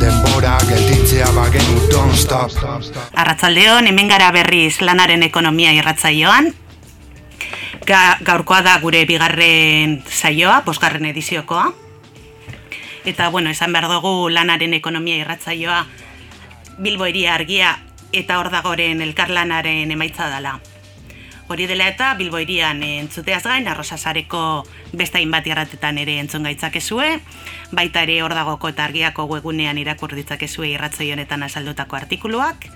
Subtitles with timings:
[0.00, 2.50] Denbora gelditzea bagenu don't stop.
[3.14, 6.50] Arratzaldeon, hemen gara berriz lanaren ekonomia irratzaioan.
[7.86, 11.70] Ga, gaurkoa da gure bigarren saioa, bosgarren ediziokoa.
[13.04, 15.84] Eta, bueno, esan behar dugu lanaren ekonomia irratzaioa
[16.78, 17.78] Bilbo argia
[18.12, 20.58] eta hor dagoren elkarlanaren emaitza dela.
[21.54, 27.20] Hori dela eta Bilbo irian entzuteaz gain, arrosasareko beste hainbat irratetan ere entzun gaitzakezue,
[27.70, 32.66] baita ere hor dagoko eta argiako webunean irakur ditzakezue irratzoi honetan azaldutako artikuluak,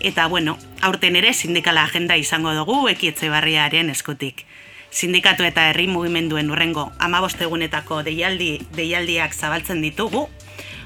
[0.00, 4.44] Eta bueno, aurten ere sindikala agenda izango dugu ekietze barriaren eskutik.
[4.90, 10.28] Sindikatu eta herri mugimenduen urrengo amabostegunetako deialdi, deialdiak zabaltzen ditugu.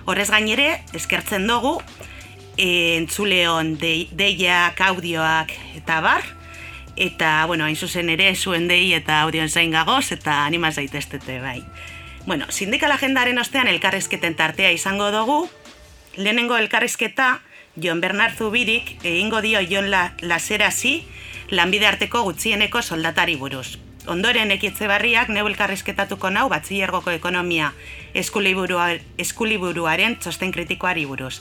[0.06, 1.80] Horrez gainere, eskertzen dugu,
[2.56, 6.36] e, entzuleon de, deiak, audioak eta bar.
[7.00, 11.62] Eta, bueno, hain zuzen ere, zuen dei eta audioen zain gagoz, eta animaz daiteztete bai.
[12.26, 15.38] Bueno, sindikala agendaren ostean elkarrezketen tartea izango dugu.
[16.16, 17.40] Lehenengo elkarrezketa,
[17.80, 21.06] Jon Bernard Zubirik egingo dio Jon la, Laserasi
[21.48, 23.78] lanbide arteko gutxieneko soldatari buruz.
[24.06, 27.72] Ondoren ekitze barriak neu elkarrizketatuko nau batziergoko ekonomia
[28.12, 28.76] eskuliburu,
[29.16, 31.40] eskuliburuaren txosten kritikoari buruz.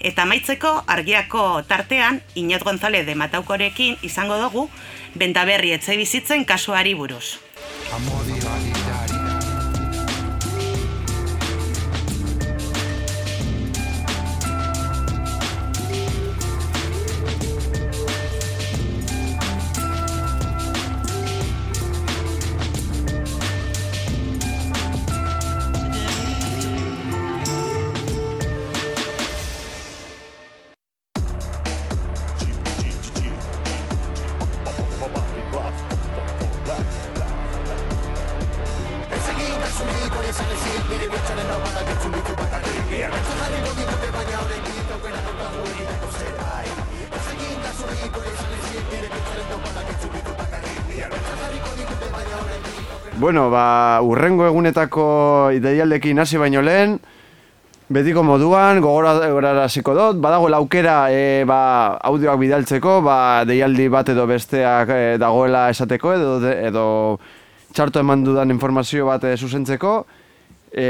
[0.00, 4.68] Eta maitzeko argiako tartean Inot González de Mataukorekin izango dugu
[5.14, 7.38] bentaberri etxe bizitzen kasuari buruz.
[7.92, 8.19] Amodi
[53.30, 55.02] Bueno, ba, urrengo egunetako
[55.54, 56.96] ideialdekin hasi baino lehen,
[57.86, 61.60] betiko moduan, gogora gogoraraziko dut, badago aukera e, ba,
[62.10, 66.84] audioak bidaltzeko, ba, deialdi bat edo besteak e, dagoela esateko, edo, edo
[67.70, 69.92] txarto eman dudan informazio bat e, zuzentzeko,
[70.74, 70.88] e,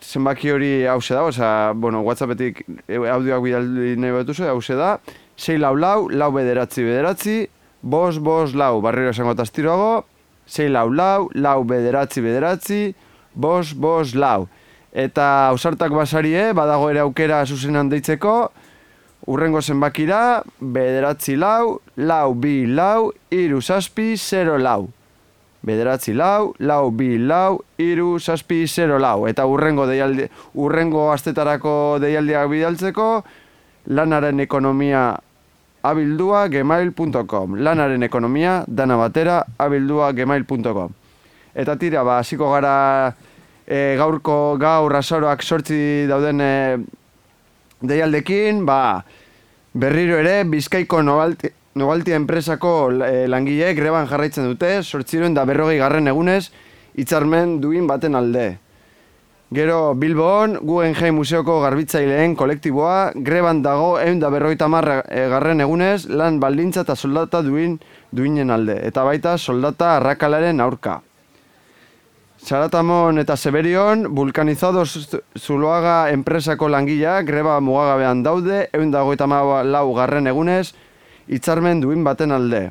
[0.00, 4.94] zenbaki hori hause da, oza, bueno, whatsappetik audioak bidaldi nahi betuzu, hause da,
[5.36, 7.36] 6 lau lau, lau bederatzi bederatzi,
[7.82, 10.06] bos, bos, lau, barriro esango tastiroago,
[10.50, 12.80] sei lau lau, lau bederatzi bederatzi,
[13.34, 14.48] bos, bos, lau.
[14.90, 18.50] Eta ausartak basarie, badago ere aukera zuzenan deitzeko,
[19.30, 24.88] urrengo zenbakira, bederatzi lau, lau bi lau, iru zazpi, zero lau.
[25.62, 29.28] Bederatzi lau, lau bi lau, iru zazpi, zero lau.
[29.30, 30.26] Eta urrengo, deialdi,
[30.58, 33.10] urrengo astetarako deialdiak bidaltzeko,
[33.86, 35.12] lanaren ekonomia
[35.82, 40.92] abildua gmail.com Lanaren ekonomia, dana batera, abildua gmail.com
[41.54, 43.14] Eta tira, ba, hasiko gara
[43.66, 46.52] e, gaurko gaur azoroak sortzi dauden e,
[47.82, 49.02] deialdekin, ba,
[49.72, 52.74] berriro ere, bizkaiko nobalti, nobaltia enpresako
[53.06, 56.50] e, langileek greban jarraitzen dute, sortziroen da berrogei garren egunez,
[56.98, 58.52] hitzarmen duin baten alde.
[59.50, 66.04] Gero Bilbon, Guggenheim Museoko garbitzaileen kolektiboa, greban dago egun da berroita marra eh, garren egunez,
[66.06, 67.74] lan baldintza eta soldata duin
[68.14, 71.00] duinen alde, eta baita soldata arrakalaren aurka.
[72.38, 80.30] Saratamon eta Seberion, vulkanizado zuloaga enpresako langila, greba mugagabean daude, egun dago eta lau garren
[80.30, 80.76] egunez,
[81.26, 82.68] hitzarmen duin baten alde.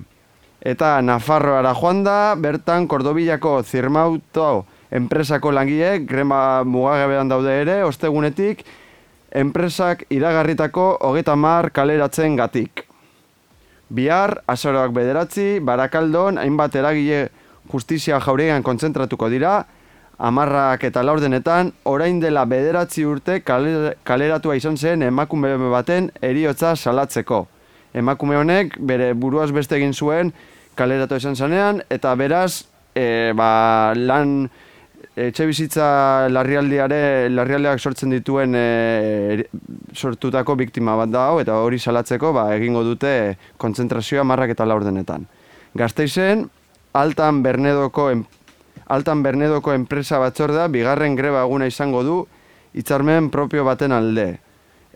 [0.63, 8.63] Eta Nafarroara joan da, bertan Kordobillako zirmauto, enpresako langileek grema mugagabean daude ere, ostegunetik,
[9.31, 12.85] enpresak iragarritako hogeita mar kaleratzen gatik.
[13.89, 17.29] Bihar, azoroak bederatzi, barakaldon, hainbat eragile
[17.71, 19.63] justizia jauregan kontzentratuko dira,
[20.19, 27.47] amarrak eta laurdenetan, orain dela bederatzi urte kaleratua izan zen emakume baten eriotza salatzeko.
[27.93, 30.33] Emakume honek bere buruaz beste egin zuen
[30.75, 32.65] kaleratu izan zanean, eta beraz,
[32.95, 34.49] e, ba, lan
[35.27, 35.85] etxe bizitza
[36.31, 39.45] larrialdiare, larrialdiak sortzen dituen e,
[39.93, 43.13] sortutako biktima bat da hau, eta hori salatzeko ba, egingo dute
[43.59, 45.25] kontzentrazioa marrak eta laurdenetan.
[45.77, 46.45] Gazteizen,
[46.93, 48.23] altan Bernedoko, en,
[48.87, 52.19] altan Bernedoko enpresa batzordea bigarren greba eguna izango du
[52.73, 54.29] hitzarmen propio baten alde.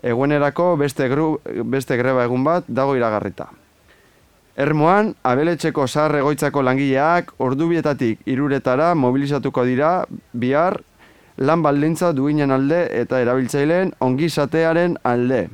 [0.04, 1.34] Egunerako beste, gru,
[1.64, 3.50] beste greba egun bat dago iragarrita.
[4.54, 10.78] Ermoan, abeletxeko zahar egoitzako langileak ordubietatik iruretara mobilizatuko dira bihar
[11.38, 15.48] lan baldintza duinen alde eta erabiltzaileen ongizatearen alde.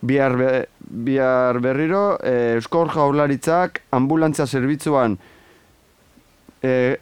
[0.00, 5.18] Bihar, be, bihar berriro, e, Euskor Jaurlaritzak ambulantzia zerbitzuan
[6.64, 6.96] e,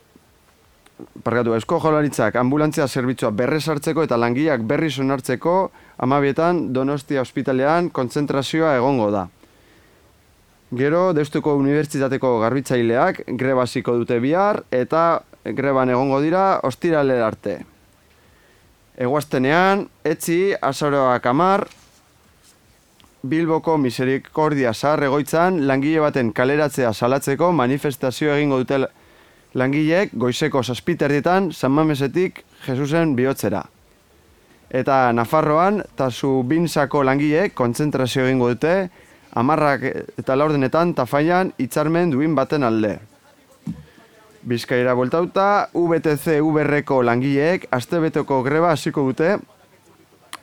[1.22, 5.70] Pargatu, Eusko Jaurlaritzak ambulantzia zerbitzua berrez hartzeko eta langileak berri sonartzeko
[6.02, 9.28] amabietan Donostia Hospitalean kontzentrazioa egongo da.
[10.68, 15.22] Gero, Deustuko Unibertsitateko garbitzaileak grebasiko dute bihar eta
[15.56, 17.54] greban egongo dira ostirale arte.
[19.00, 21.64] Egoaztenean, etzi, azaroak amar,
[23.28, 28.84] Bilboko miserikordia zahar egoitzan langile baten kaleratzea salatzeko manifestazio egingo dute
[29.58, 33.64] langileek goizeko saspiterdietan San Mamesetik Jesusen bihotzera.
[34.70, 38.90] Eta Nafarroan, eta zu bintzako langileek kontzentrazio egingo dute
[39.34, 39.84] amarrak
[40.18, 42.98] eta laurdenetan tafaian hitzarmen duin baten alde.
[44.48, 49.36] Bizkaira bueltauta, UBTC UBRko langileek astebeteko greba hasiko dute,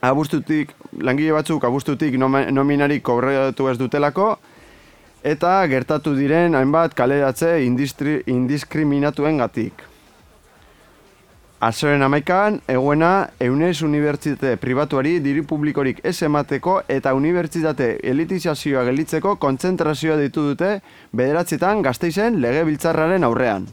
[0.02, 4.36] abustutik, langile batzuk abustutik nominarik kobratu ez dutelako,
[5.24, 9.95] eta gertatu diren hainbat kaleratze indiskriminatuen gatik.
[11.66, 20.20] Azoren amaikan, eguena, Eunez Unibertsitate pribatuari diri publikorik ez emateko eta unibertsitate elitizazioa gelitzeko kontzentrazioa
[20.20, 20.68] ditu dute
[21.10, 23.66] bederatzetan gazteizen lege biltzarraren aurrean.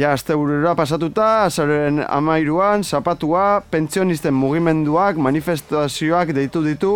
[0.00, 6.94] Ja, azte burura pasatuta, azoren amairuan, zapatua, pentsionisten mugimenduak, manifestazioak deitu ditu,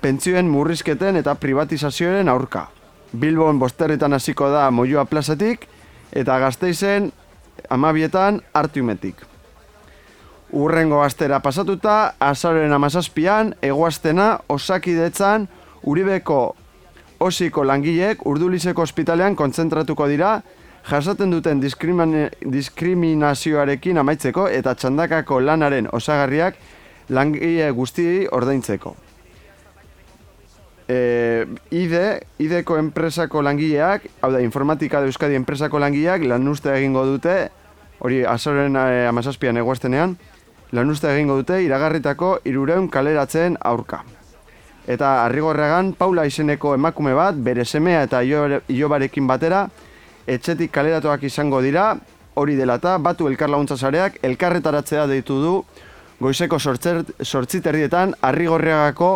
[0.00, 2.70] pentsioen murrizketen eta privatizazioaren aurka.
[3.12, 5.68] Bilbon bosterretan hasiko da moioa plazatik,
[6.16, 7.12] eta gazteizen
[7.70, 9.14] amabietan hartiumetik.
[10.52, 15.48] Urrengo astera pasatuta, azaren amazazpian, egoaztena osakidetzan
[15.86, 16.56] Uribeko
[17.20, 20.42] osiko langileek urdulizeko ospitalean konzentratuko dira,
[20.90, 26.54] jasaten duten diskriminazioarekin amaitzeko eta txandakako lanaren osagarriak
[27.08, 29.05] langile guztiei ordaintzeko
[30.88, 37.04] e, IDE, IDEko enpresako langileak, hau da, informatika de Euskadi enpresako langileak, lan uste egingo
[37.06, 37.36] dute,
[37.98, 40.16] hori azoren e, amazazpian eguaztenean,
[40.72, 44.02] lan uste egingo dute iragarritako irureun kaleratzen aurka.
[44.86, 49.66] Eta arrigorregan, Paula izeneko emakume bat, bere semea eta ilobarekin batera,
[50.26, 51.96] etxetik kaleratuak izango dira,
[52.34, 55.56] hori dela eta batu elkar laguntza zareak, elkarretaratzea deitu du,
[56.20, 59.10] goizeko sortziterrietan, arrigorreagako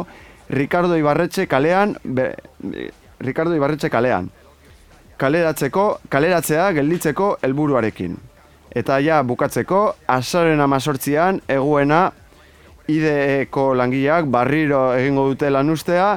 [0.50, 2.35] Ricardo Ibarretxe kalean, be,
[3.20, 4.31] Ricardo Ibarretxe kalean.
[5.17, 8.17] Kaleratzeko, kaleratzea gelditzeko helburuarekin.
[8.75, 12.08] Eta ja bukatzeko, azaren amazortzian, eguena,
[12.91, 16.17] ideeko langileak barriro egingo dute lan ustea,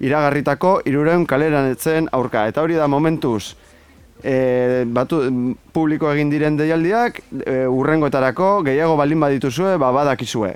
[0.00, 2.44] iragarritako irureun kaleran etzen aurka.
[2.52, 3.54] Eta hori da momentuz,
[4.20, 5.22] e, batu,
[5.72, 10.52] publiko egin diren deialdiak, e, urrengoetarako, gehiago baldin badituzue, ba, badakizue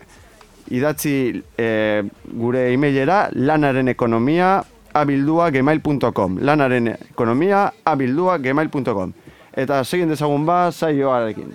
[0.70, 2.02] idatzi e,
[2.32, 4.62] gure emailera lanaren ekonomia
[4.94, 9.12] abildua gmail.com lanaren ekonomia abildua gmail.com
[9.54, 11.52] eta segin dezagun ba saioarekin.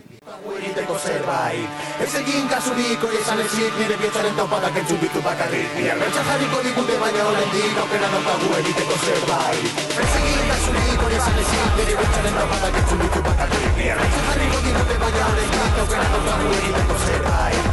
[2.00, 5.74] Ez egin kasurik hori esan ezik nire bietzaren taupadak entzun bitu bakarrik.
[5.78, 9.82] Ni arretxa jarriko digute baina horren dik aukera daukagu egiteko zerbait.
[10.04, 13.74] Ez egin kasurik hori esan ezik nire bietzaren taupadak entzun bitu bakarrik.
[13.82, 17.69] Ni arretxa jarriko digute baina horren dik aukera daukagu egiteko zerbait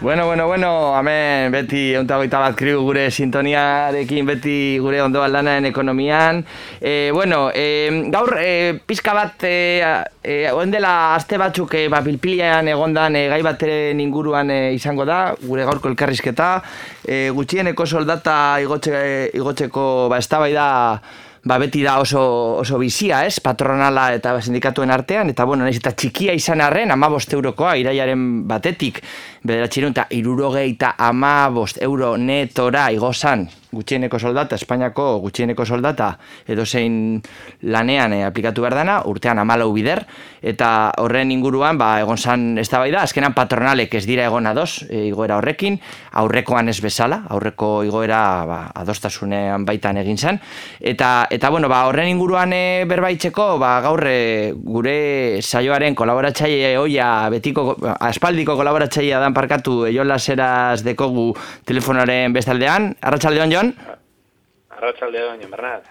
[0.00, 6.40] Bueno, bueno, bueno, hemen beti euntagoita bat kriu gure sintoniarekin beti gure ondo aldanaen ekonomian.
[6.80, 9.84] E, bueno, e, gaur e, pizka bat, e,
[10.24, 15.34] e, oendela aste batzuk e, ba, pilpilean egondan e, gai bateren inguruan e, izango da,
[15.42, 16.48] gure gaurko elkarrizketa.
[17.04, 20.70] E, gutxieneko soldata igotxe, igotzeko ba, da
[21.44, 22.22] ba, beti da oso,
[22.60, 23.40] oso bizia, ez?
[23.40, 28.26] Patronala eta sindikatuen artean, eta bueno, nahiz eta txikia izan arren, ama bost eurokoa, iraiaren
[28.48, 29.00] batetik,
[29.44, 36.10] bederatxerun, eta irurogei eta ama bost euro netora igozan, gutxieneko soldata, Espainiako gutxieneko soldata
[36.50, 37.20] edo zein
[37.62, 40.02] lanean eh, aplikatu behar dana, urtean amalau bider,
[40.42, 44.48] eta horren inguruan, ba, egon zan ez da bai da, azkenan patronalek ez dira egon
[44.50, 45.78] ados, e, igoera horrekin,
[46.22, 50.40] aurrekoan ez bezala, aurreko igoera ba, adostasunean baitan egin zen,
[50.80, 57.10] eta, eta bueno, ba, horren inguruan e, berbaitzeko, ba, gaur e, gure saioaren kolaboratzaile hoia
[57.32, 61.30] betiko, aspaldiko kolaboratzailea dan parkatu, eiola zeraz dekogu
[61.68, 63.99] telefonaren bestaldean, arratsaldeon Jon?
[64.80, 65.84] Arratxaldeon, Jon Bernat.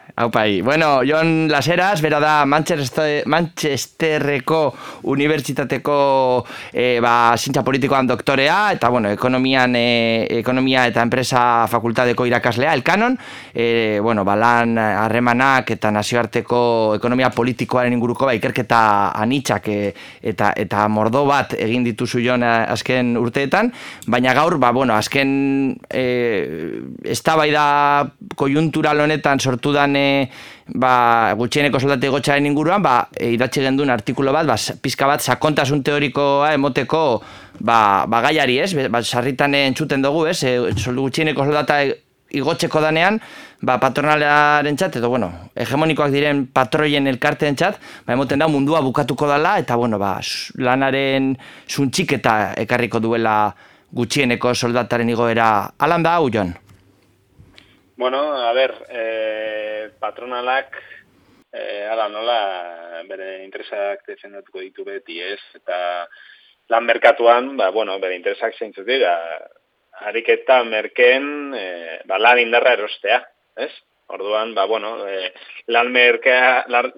[0.63, 9.11] Bueno, Jon Laseras, bera da Manchester, Manchesterreko Unibertsitateko e, ba, zintza politikoan doktorea, eta bueno,
[9.13, 13.17] ekonomian, e, ekonomia eta enpresa fakultadeko irakaslea, elkanon,
[13.53, 18.81] e, bueno, balan harremanak eta nazioarteko ekonomia politikoaren inguruko ba, ikerketa
[19.21, 19.93] anitzak e,
[20.33, 23.71] eta, eta mordo bat egin dituzu Jon azken urteetan,
[24.07, 26.05] baina gaur, ba, bueno, azken e,
[27.05, 27.67] ez da bai da
[28.79, 30.29] kojuntural honetan sortu dan e,
[30.67, 35.83] ba, gutxieneko soldate gotxaren inguruan, ba, e, idatxe gendun artikulo bat, ba, pizka bat, sakontasun
[35.83, 37.21] teorikoa emoteko
[37.59, 38.73] ba, ba gaiari, ez?
[38.89, 40.43] Ba, sarritan entzuten dugu, ez?
[40.43, 41.81] E, gutxieneko soldata
[42.31, 43.19] igotzeko danean,
[43.61, 49.27] ba, patronalaren txat, edo, bueno, hegemonikoak diren patroien elkarteen txat, ba, emoten da mundua bukatuko
[49.27, 50.19] dela, eta, bueno, ba,
[50.55, 51.35] lanaren
[51.67, 53.51] zuntxik eta ekarriko duela
[53.91, 55.73] gutxieneko soldataren igoera.
[55.81, 56.53] Alan da, hau, Jon?
[57.99, 60.71] Bueno, a ber, e, patronalak
[61.51, 65.41] e, ala nola bere interesak defendatuko ditu beti, ez?
[65.57, 66.07] Eta
[66.71, 69.17] lan merkatuan, ba, bueno, bere interesak zeintzut dira,
[70.07, 71.65] harik eta merken e,
[72.07, 73.19] ba, lan indarra erostea,
[73.67, 73.73] ez?
[74.15, 75.33] Orduan, ba, bueno, e,
[75.67, 76.93] lan merkea, lan,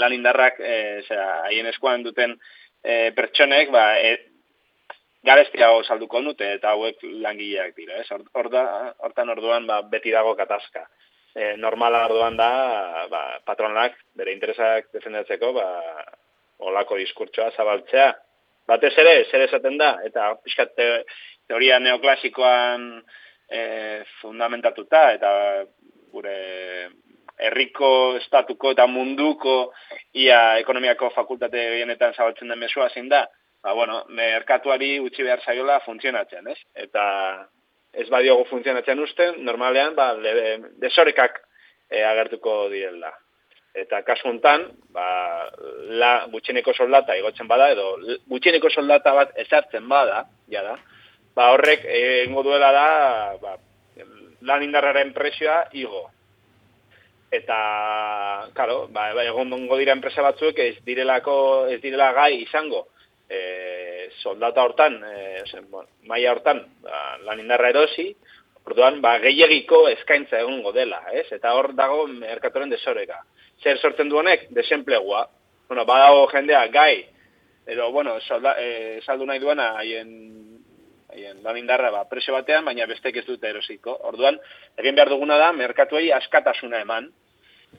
[0.00, 1.04] lan indarrak, e,
[1.44, 2.38] haien eskuan duten
[2.80, 4.27] e, pertsonek, ba, e,
[5.24, 8.06] garestiago salduko dute eta hauek langileak dira, ez?
[8.10, 10.86] hortan orduan ba, beti dago katazka.
[11.34, 12.50] E, normala orduan da,
[13.10, 15.66] ba, patronak bere interesak defendatzeko, ba,
[16.70, 18.12] olako diskurtsoa zabaltzea.
[18.68, 20.88] Batez ere, zer esaten da, eta pixkat te,
[21.48, 22.88] teoria neoklasikoan
[23.48, 23.60] e,
[24.20, 25.30] fundamentatuta, eta
[26.12, 26.38] gure
[27.38, 29.72] herriko estatuko eta munduko
[30.18, 33.26] ia ekonomiako fakultate gehienetan zabaltzen den mesua zein da,
[33.68, 36.56] ba, bueno, merkatuari utzi behar zaiola funtzionatzen, ez?
[36.74, 37.04] Eta
[37.92, 40.14] ez badiogu funtzionatzen usten, normalean, ba,
[40.80, 41.36] desorekak
[41.90, 43.12] e, agertuko direla.
[43.76, 45.06] Eta kasu hontan, ba,
[46.00, 47.90] la gutxieneko soldata igotzen bada, edo
[48.32, 50.78] gutxieneko soldata bat ezartzen bada, ja da,
[51.36, 52.90] ba, horrek egingo duela da,
[53.42, 53.56] ba,
[54.48, 56.06] lan indarraren presioa igo.
[57.28, 57.56] Eta,
[58.56, 61.34] claro, ba, egon dongo dira enpresa batzuek ez direlako,
[61.68, 62.86] ez direla gai izango,
[63.28, 68.08] e, soldata hortan, e, bueno, maia hortan, ba, lan indarra erosi,
[68.64, 71.26] orduan, ba, gehiagiko eskaintza egongo dela, ez?
[71.32, 73.20] Eta hor dago merkatoren desoreka.
[73.62, 74.48] Zer sortzen duenek?
[74.54, 75.26] Desemplegua.
[75.68, 77.06] Bueno, badago jendea gai,
[77.66, 80.14] edo, bueno, solda, e, saldu nahi duena haien
[81.08, 83.94] haien lan indarra ba, presio batean, baina bestek ez dute erosiko.
[84.10, 84.36] Orduan,
[84.76, 87.08] egin behar duguna da, merkatuei askatasuna eman,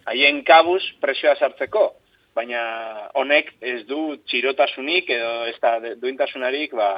[0.09, 1.91] haien kabuz presioa sartzeko
[2.39, 2.61] baina
[3.19, 6.89] honek ez du txirotasunik edo ez da duintasunarik ba,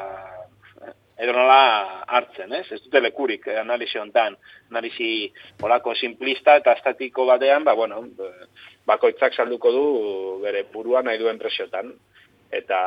[1.21, 2.65] edo nola hartzen, ez?
[2.73, 4.37] Ez dute lekurik analizi hontan,
[4.71, 5.29] analizi
[5.65, 8.01] olako simplista eta estatiko batean, ba, bueno,
[8.89, 9.83] bakoitzak salduko du
[10.41, 11.93] bere burua nahi duen presiotan.
[12.51, 12.79] Eta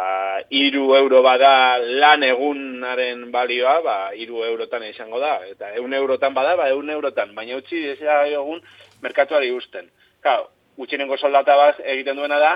[0.52, 5.38] iru euro bada lan egunaren balioa, ba, iru eurotan izango da.
[5.49, 7.32] Eta eun eurotan bada, ba, eun eurotan.
[7.38, 8.61] Baina utzi, ez egun,
[9.06, 9.88] merkatuari usten.
[10.20, 12.54] Claro, gutxinengo soldata bat egiten duena da,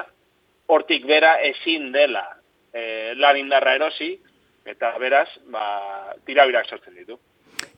[0.69, 2.25] hortik bera ezin dela
[2.73, 4.13] e, lan indarra erosi,
[4.69, 5.65] eta beraz, ba,
[6.27, 7.17] tirabirak sortzen ditu.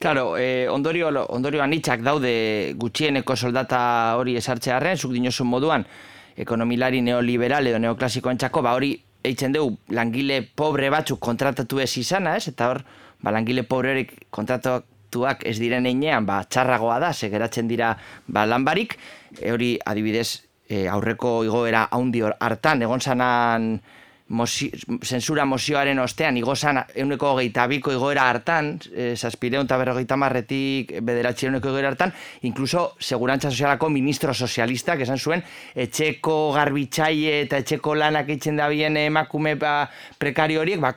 [0.00, 5.84] Claro, eh, ondorio, ondorio anitzak daude gutxieneko soldata hori esartzearen, zuk dinosun moduan,
[6.40, 8.94] ekonomilari neoliberal edo neoklasiko entzako, ba hori
[9.24, 12.48] eitzen dugu langile pobre batzuk kontratatu ez izana, ez?
[12.48, 12.82] Eta hor,
[13.20, 18.96] ba, langile pobrerik kontratatu tuak ez diren einean, ba, txarragoa da, segeratzen dira ba, lanbarik,
[19.38, 23.72] e, hori adibidez e, aurreko igoera haundi hartan, egon zanan
[25.02, 31.48] zensura mozioaren ostean, igozan euneko hogeita biko igoera hartan, e, zazpireun eta berrogeita marretik bederatxe
[31.48, 32.12] euneko igoera hartan,
[32.46, 35.42] inkluso segurantza sozialako ministro sozialistak esan zuen,
[35.74, 40.94] etxeko garbitzaile eta etxeko lanak eitzen da bien emakume ba, prekario horiek, ba,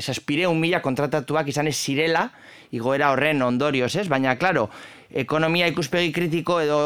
[0.00, 2.32] zazpireun mila kontratatuak izan ez zirela,
[2.72, 4.08] igoera horren ondorioz, ez?
[4.08, 4.70] Baina, klaro,
[5.12, 6.78] ekonomia ikuspegi kritiko edo,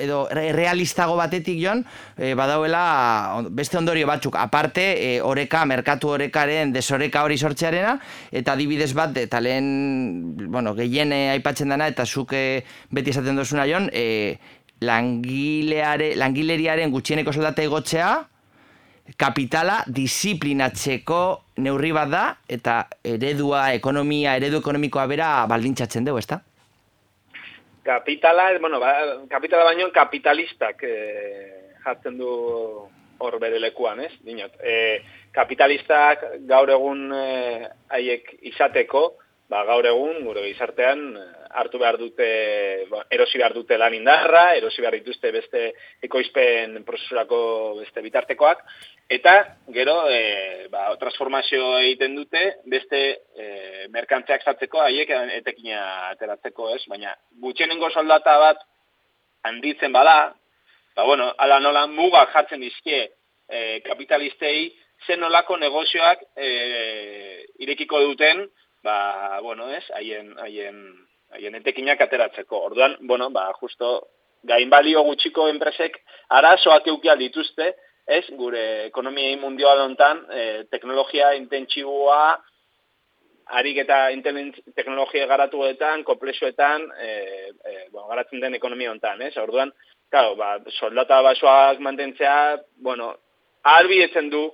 [0.00, 1.84] edo realistago batetik joan,
[2.16, 7.96] e, badauela beste ondorio batzuk, aparte, e, oreka, merkatu orekaren desoreka hori sortzearena,
[8.32, 13.88] eta adibidez bat, eta lehen, bueno, gehien aipatzen dana, eta zuke beti esaten dozuna joan,
[13.92, 14.36] e,
[14.82, 18.12] langileare, langileriaren gutxieneko soldata egotzea,
[19.18, 21.18] kapitala disiplinatzeko
[21.62, 26.40] neurri bat da eta eredua ekonomia, eredu ekonomikoa bera baldintzatzen dugu, ezta?
[27.82, 28.92] Kapitala, bueno, ba,
[29.28, 32.28] kapitala baino kapitalistak eh, jartzen du
[33.22, 34.12] hor bere lekuan, ez?
[34.22, 35.02] Dinot, eh,
[35.34, 39.02] kapitalistak gaur egun eh, haiek izateko,
[39.52, 41.02] ba, gaur egun, gure gizartean,
[41.60, 42.26] hartu behar dute,
[42.88, 45.64] ba, erosi behar dute lan indarra, erosi behar dituzte beste
[46.08, 47.40] ekoizpen prozesurako
[47.82, 48.62] beste bitartekoak,
[49.12, 49.34] eta
[49.76, 53.48] gero e, ba, transformazio egiten dute beste e,
[53.92, 55.82] merkantzeak zatzeko, haiek etekina
[56.14, 56.82] ateratzeko, ez?
[56.88, 57.12] Baina,
[57.44, 58.64] gutxenengo soldata bat
[59.50, 60.16] handitzen bala,
[60.96, 64.70] ba, bueno, ala nola mugak jartzen dizkie e, kapitalistei,
[65.04, 66.50] zen nolako negozioak e,
[67.66, 68.46] irekiko duten,
[68.82, 70.82] ba, bueno, ez, haien, haien,
[71.32, 72.64] haien entekinak ateratzeko.
[72.70, 74.08] Orduan, bueno, ba, justo,
[74.42, 75.98] gain gutxiko enpresek
[76.28, 77.74] arazoak eukial dituzte,
[78.06, 82.40] ez, gure ekonomia mundial hontan, e, teknologia intentsiboa,
[83.46, 84.08] harik eta
[84.74, 87.08] teknologia garatuetan, komplexuetan, e,
[87.64, 89.36] e, bueno, garatzen den ekonomia hontan, ez?
[89.36, 89.72] Orduan,
[90.10, 93.14] claro, ba, soldata basoak mantentzea, bueno,
[93.62, 94.50] albietzen du,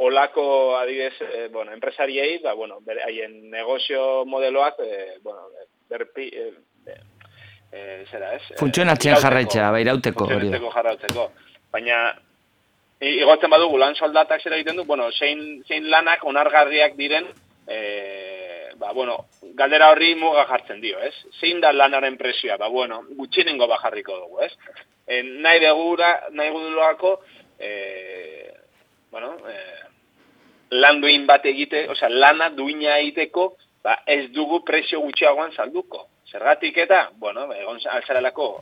[0.00, 5.48] olako adibidez, e, bueno, enpresariei, ba, bueno, bere, haien negozio modeloak, e, bueno,
[5.90, 6.46] berpi, e,
[7.72, 8.42] e, zera, ez?
[8.58, 10.24] Funtzionatzen jarraitza, bai irauteko.
[10.24, 11.26] Funtzionatzeko jarraitzeko.
[11.72, 11.98] Baina,
[13.00, 17.28] igotzen badugu lan soldatak zera egiten du, bueno, zein, zein lanak onargarriak diren,
[17.68, 17.80] e,
[18.80, 19.26] ba, bueno,
[19.58, 21.14] galdera horri muga jartzen dio, ez?
[21.40, 24.54] Zein da lanaren presioa, ba, bueno, gutxinengo bajarriko dugu, ez?
[25.06, 27.18] E, nahi degura, nahi gudulako,
[27.58, 28.54] eh,
[29.10, 29.89] bueno, eh,
[30.70, 36.06] lan duin bat egite, osea, lana duina egiteko, ba, ez dugu presio gutxiagoan salduko.
[36.30, 38.52] Zergatik eta, bueno, egon alzarelako,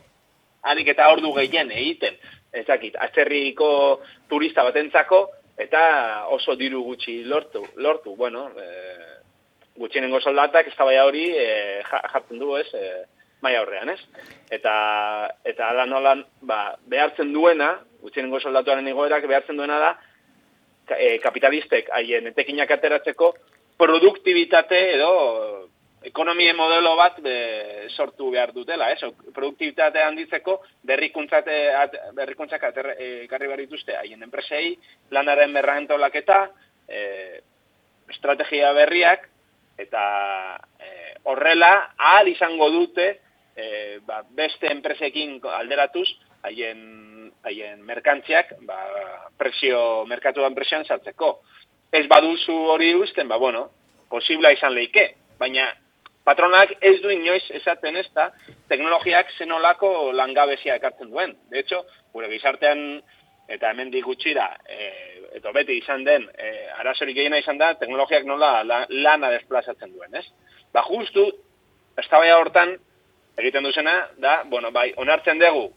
[0.65, 2.17] harik eta ordu gehien egiten,
[2.53, 3.69] ez dakit, atzerriko
[4.29, 5.27] turista batentzako,
[5.59, 5.81] eta
[6.33, 8.67] oso diru gutxi lortu, lortu, bueno, e,
[9.79, 13.05] gutxienengo soldatak ez hori e, jartzen du, ez, e,
[13.41, 13.99] mai aurrean, ez?
[14.49, 19.93] Eta, eta ala nolan, ba, behartzen duena, gutxienengo soldatuaren igoerak behartzen duena da,
[20.97, 23.33] e, kapitalistek haien etekinak ateratzeko
[23.79, 25.11] produktibitate edo
[26.03, 27.35] ekonomie modelo bat be,
[27.91, 29.03] sortu behar dutela, ez?
[29.35, 31.57] Produktibitate handitzeko berrikuntzate
[32.15, 34.77] berrikuntzak e, ekarri behar dituzte haien enpresei,
[35.11, 36.39] lanaren berrantolaketa,
[36.87, 37.01] e,
[38.09, 39.27] estrategia berriak
[39.79, 40.03] eta
[40.79, 43.09] e, horrela ahal izango dute
[43.55, 46.07] e, ba, beste enpresekin alderatuz
[46.47, 46.81] haien
[47.47, 48.79] haien merkantziak, ba,
[49.37, 51.39] presio, merkatuan presioan sartzeko.
[51.91, 53.69] Ez baduzu hori usten, ba, bueno,
[54.09, 55.05] posibla izan leike,
[55.39, 55.69] baina
[56.27, 58.29] patronak ez du inoiz esaten ez da,
[58.69, 61.35] teknologiak zenolako langabezia ekartzen duen.
[61.49, 63.01] De hecho, gure gizartean,
[63.49, 64.91] eta hemen gutxira, e,
[65.39, 70.25] eta beti izan den, e, arazorik gehiena izan da, teknologiak nola lana desplazatzen duen, ez?
[70.73, 71.25] Ba, justu,
[71.97, 72.77] ez hortan,
[73.37, 75.73] egiten duzena, da, bueno, bai, onartzen dugu,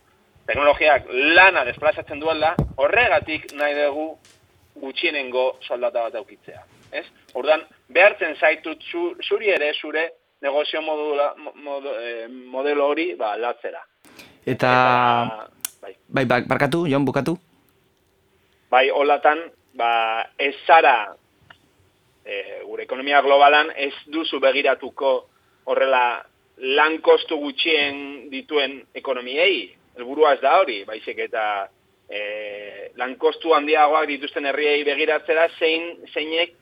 [0.46, 4.08] teknologiak lana desplazatzen duela, horregatik nahi dugu
[4.82, 6.64] gutxienengo soldata bat aukitzea.
[6.92, 7.04] Ez?
[7.38, 10.08] Ordan behartzen zaitut zu, zuri ere zure
[10.42, 13.80] negozio modula, modo, eh, modelo hori ba, latzera.
[14.44, 14.72] Eta,
[15.80, 15.94] bai.
[16.08, 17.36] bai, bai, barkatu, Jon, bukatu?
[18.70, 19.44] Bai, holatan,
[19.78, 19.92] ba,
[20.38, 21.14] ez zara,
[22.24, 25.12] e, gure ekonomia globalan, ez duzu begiratuko
[25.70, 26.24] horrela
[26.58, 31.44] lan kostu gutxien dituen ekonomiei, helburua ez da hori, baizik eta
[32.08, 32.22] e,
[33.00, 36.54] lan kostu handiagoak dituzten herriei begiratzera zein zeinek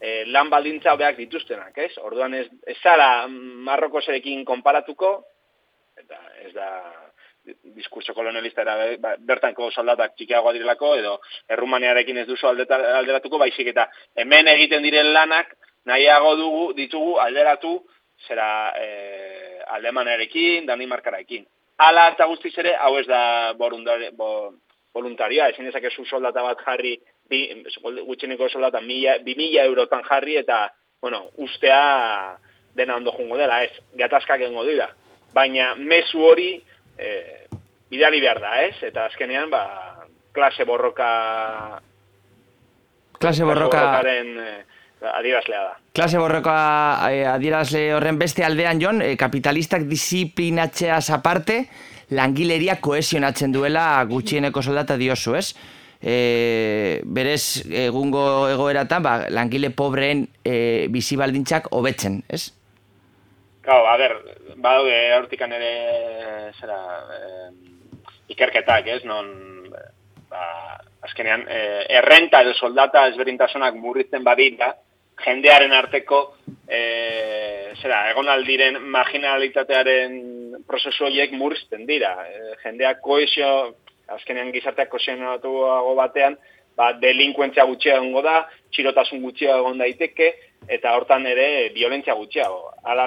[0.00, 1.92] e, lan baldintza hobeak dituztenak, ez?
[2.02, 5.16] Orduan ez, ez zara Marrokoserekin konparatuko,
[6.00, 6.68] eta ez da
[7.76, 11.18] diskurso kolonialista era ba, bertanko soldatak txikiagoa direlako, edo
[11.52, 15.52] errumaniarekin ez duzu alderatuko, baizik eta hemen egiten diren lanak
[15.88, 17.76] nahiago dugu, ditugu alderatu
[18.28, 18.48] zera
[18.80, 18.86] e,
[19.76, 21.44] alemanarekin, danimarkararekin.
[21.82, 26.94] Ala eta guztiz ere, hau ez da voluntaria, ezin dezakezu soldata bat jarri,
[27.30, 27.48] bi,
[28.06, 30.68] gutxeneko soldata, bi mila eurotan jarri, eta,
[31.02, 32.36] bueno, ustea
[32.74, 34.88] dena ondo jungo dela, ez, gatazkak engo dira.
[35.34, 36.62] Baina, mezu hori,
[36.98, 37.10] e,
[37.90, 41.80] bidali behar da, ez, eta azkenean, ba, klase borroka...
[43.18, 43.80] Klase borroka...
[43.80, 44.64] Klase
[45.12, 45.76] adierazlea da.
[45.94, 51.64] Klase borrokoa eh, adierazle horren beste aldean, Jon, eh, kapitalistak disiplinatzeaz aparte,
[52.10, 55.54] langileria kohesionatzen duela gutxieneko soldata diozu, ez?
[56.04, 62.50] E, berez, egungo egoeratan, ba, langile pobreen e, bizi baldintzak hobetzen, ez?
[63.64, 64.18] Gau, a ber,
[64.60, 65.70] badaude hortikan ere,
[66.60, 66.78] zera,
[67.16, 67.48] eh,
[68.34, 69.30] ikerketak, ez, non,
[70.28, 70.42] ba,
[71.08, 74.74] azkenean, eh, errenta edo soldata ezberdintasunak murrizten badira,
[75.22, 76.20] jendearen arteko,
[76.68, 80.18] eh, zera, egonaldiren marginalitatearen
[80.66, 82.16] prozesu horiek murrizten dira.
[82.26, 83.74] Eh, jendeak koesio,
[84.08, 86.36] azkenean gizarteak koesionatuago batean,
[86.76, 88.42] ba, delinkuentzia gutxia egongo da,
[88.74, 90.32] txirotasun gutxia egon daiteke,
[90.68, 92.72] eta hortan ere violentzia gutxiago.
[92.90, 93.06] Ala,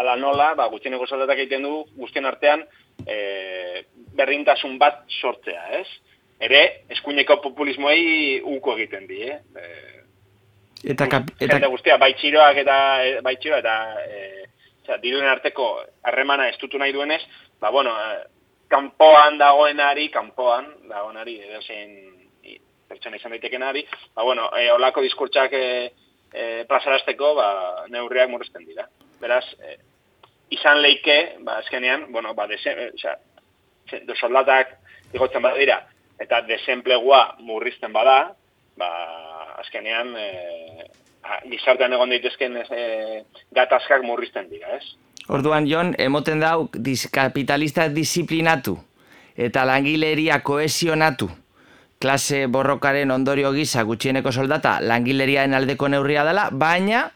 [0.00, 2.64] ala nola, ba, gutxieneko soldatak egiten du, guztien artean,
[3.06, 3.84] e,
[4.18, 5.86] berdintasun bat sortzea, ez?
[6.48, 6.62] Ere,
[6.94, 9.38] eskuineko populismoei uko egiten di, eh?
[9.58, 9.97] E,
[10.84, 11.54] eta, kap, eta...
[11.54, 15.68] Jende guztia, bai txiroak eta, e, bai txiroak eta e, diruen arteko
[16.08, 17.20] harremana estutu nahi duenez,
[17.60, 18.18] ba, bueno, e,
[18.68, 21.96] kanpoan dagoenari, kanpoan dagoenari, edo zein
[22.88, 25.66] pertsona izan daitekenari, ba, bueno, e, olako diskurtsak e,
[26.32, 27.48] e, plazarazteko, ba,
[27.92, 28.88] neurriak murrizten dira.
[29.20, 29.76] Beraz, e,
[30.56, 33.16] izan leike, ba, azkenean, bueno, ba, dese, e, oza,
[33.92, 34.74] de soldatak
[35.14, 35.82] igotzen badira,
[36.20, 38.34] eta desemplegua murrizten bada,
[38.76, 38.90] ba,
[39.60, 40.86] azkenean, e,
[41.50, 42.84] gizartean egon daitezken e,
[43.56, 44.84] gatazkak murrizten dira, ez?
[45.28, 46.70] Orduan, Jon, emoten dau,
[47.12, 48.78] kapitalista disiplinatu
[49.38, 51.28] eta langileria kohesionatu
[51.98, 57.08] klase borrokaren ondorio gisa gutxieneko soldata langileriaen aldeko neurria dela, baina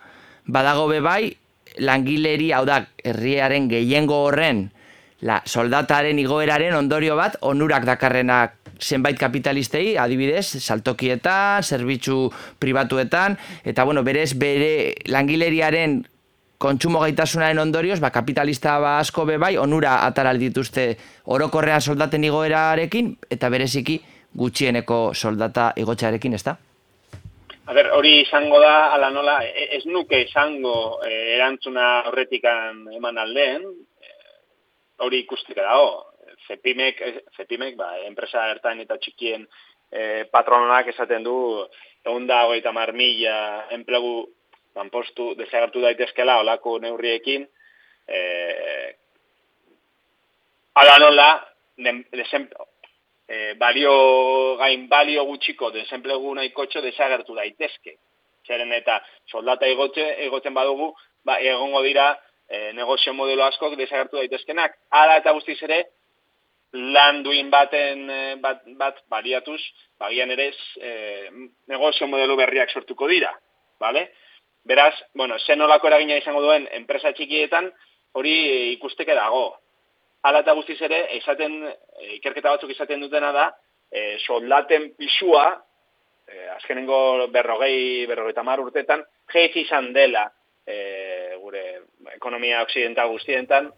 [0.46, 1.36] badago bebai
[1.78, 4.66] langileria, hau da, herriaren gehiengo horren
[5.22, 14.02] la soldataren igoeraren ondorio bat onurak dakarrenak zenbait kapitalistei, adibidez, saltokietan, zerbitzu pribatuetan, eta bueno,
[14.02, 16.00] berez, bere langileriaren
[16.62, 20.92] kontsumo gaitasunaren ondorioz, ba, kapitalista ba asko bebai, onura ataral dituzte
[21.34, 24.00] orokorrean soldaten igoerarekin, eta bereziki
[24.38, 26.56] gutxieneko soldata igotxarekin, ez da?
[27.66, 30.74] A ber, hori izango da, ala nola, e, ez nuke izango
[31.06, 33.66] e, erantzuna horretikan eman aldeen,
[35.02, 36.06] hori ikustike dago.
[36.48, 37.00] Zepimek,
[37.36, 39.44] Zepimek, ba, enpresa ertain eta txikien
[39.92, 41.36] e, patronak esaten du,
[42.04, 43.36] egun da, hogeita marmila,
[43.76, 44.24] enplegu,
[44.76, 47.44] lanpostu, desagertu daitezkela, olako neurriekin,
[48.08, 48.20] e,
[50.80, 51.28] ala nola,
[53.28, 57.96] e, balio gain balio gutxiko desenplegu nahikotxo desagertu daitezke.
[58.46, 58.98] Zeren eta
[59.30, 60.90] soldata egotze, egotzen badugu,
[61.24, 62.10] ba, egongo dira
[62.52, 64.76] e, negozio modelo askok desagertu daitezkenak.
[64.92, 65.80] Hala eta guztiz ere,
[66.94, 69.60] lan duin baten e, bat, bat baliatuz,
[70.00, 70.92] bagian ere e,
[71.72, 73.32] negozio modelo berriak sortuko dira.
[73.80, 74.10] Vale?
[74.68, 77.72] Beraz, bueno, zen olako eragina izango duen enpresa txikietan,
[78.14, 78.36] hori
[78.76, 79.46] ikusteke dago
[80.22, 83.48] ala eta guztiz ere, esaten, eh, ikerketa batzuk izaten dutena da,
[83.90, 85.46] e, soldaten pisua,
[86.26, 90.28] e, azkenengo berrogei, berrogei tamar urtetan, jeitz izan dela
[90.66, 90.76] e,
[91.42, 91.62] gure
[92.14, 93.70] ekonomia occidental guztientan,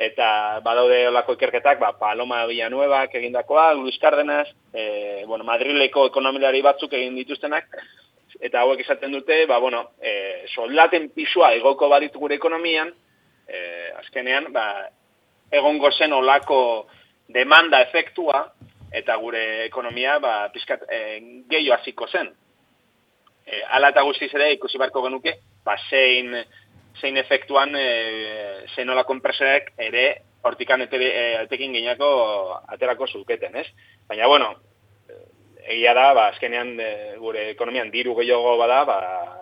[0.00, 6.96] eta badaude olako ikerketak, ba, Paloma Villanueva egindakoa, Luis Cárdenas, e, bueno, Madrileko ekonomilari batzuk
[6.96, 7.68] egin dituztenak,
[8.40, 12.90] eta hauek izaten dute, ba, bueno, e, soldaten pisua egoko baditu gure ekonomian,
[13.46, 13.60] e,
[14.00, 14.66] azkenean, ba,
[15.52, 16.88] egongo zen olako
[17.28, 18.46] demanda efektua
[18.92, 20.98] eta gure ekonomia ba, pizkat, e,
[21.50, 22.32] gehiago hasiko zen.
[23.46, 26.34] E, ala eta guztiz ere ikusi barko genuke, ba, zein,
[27.00, 27.86] zein efektuan e,
[28.74, 30.06] zein olako enpresaek ere
[30.42, 32.10] hortikan etekin e, geinako
[32.74, 33.66] aterako zulketen, ez?
[34.08, 34.52] Baina, bueno,
[35.68, 38.98] egia da, ba, azkenean e, gure ekonomian diru gehiago bada, ba,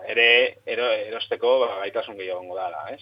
[0.09, 0.27] ere
[0.65, 3.01] ero, erosteko ba, gaitasun gehiago da, ez?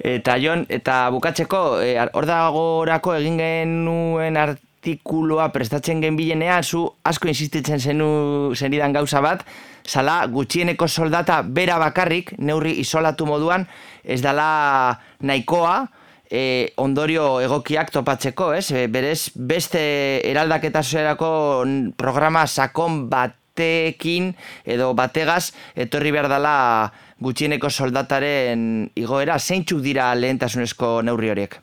[0.00, 4.38] Eta Jon, eta bukatzeko, e, hor dagorako egin genuen
[4.80, 9.44] artikuloa prestatzen gen bilenean, zu asko insistitzen zenu zenidan gauza bat,
[9.84, 13.66] zala gutxieneko soldata bera bakarrik, neurri isolatu moduan,
[14.04, 15.86] ez dala nahikoa,
[16.30, 18.72] e, ondorio egokiak topatzeko, ez?
[18.88, 21.64] Berez, beste eraldaketa zerako
[21.96, 24.32] programa sakon batekin
[24.64, 26.90] edo bategaz, etorri behar dela
[27.20, 31.60] gutxieneko soldataren igoera, zeintzuk dira lehentasunezko neurri horiek?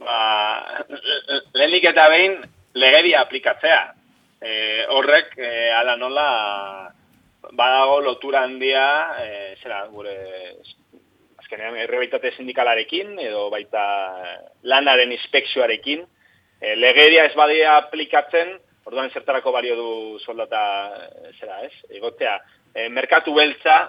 [0.00, 0.84] Ba,
[1.52, 2.38] lehenik eta behin
[2.80, 3.80] legedia aplikatzea.
[4.40, 4.52] E,
[4.96, 6.28] horrek, e, ala nola,
[7.52, 8.84] badago lotura handia,
[9.20, 9.26] e,
[9.60, 10.14] zera, gure,
[11.42, 13.82] azkenean, errebaitate sindikalarekin, edo baita
[14.72, 16.06] lanaren inspekzioarekin,
[16.60, 18.56] e, legedia ez badia aplikatzen,
[18.88, 19.92] orduan zertarako balio du
[20.24, 20.62] soldata,
[21.36, 21.74] zera, ez?
[22.00, 22.38] Egotea,
[22.72, 23.82] e, merkatu beltza,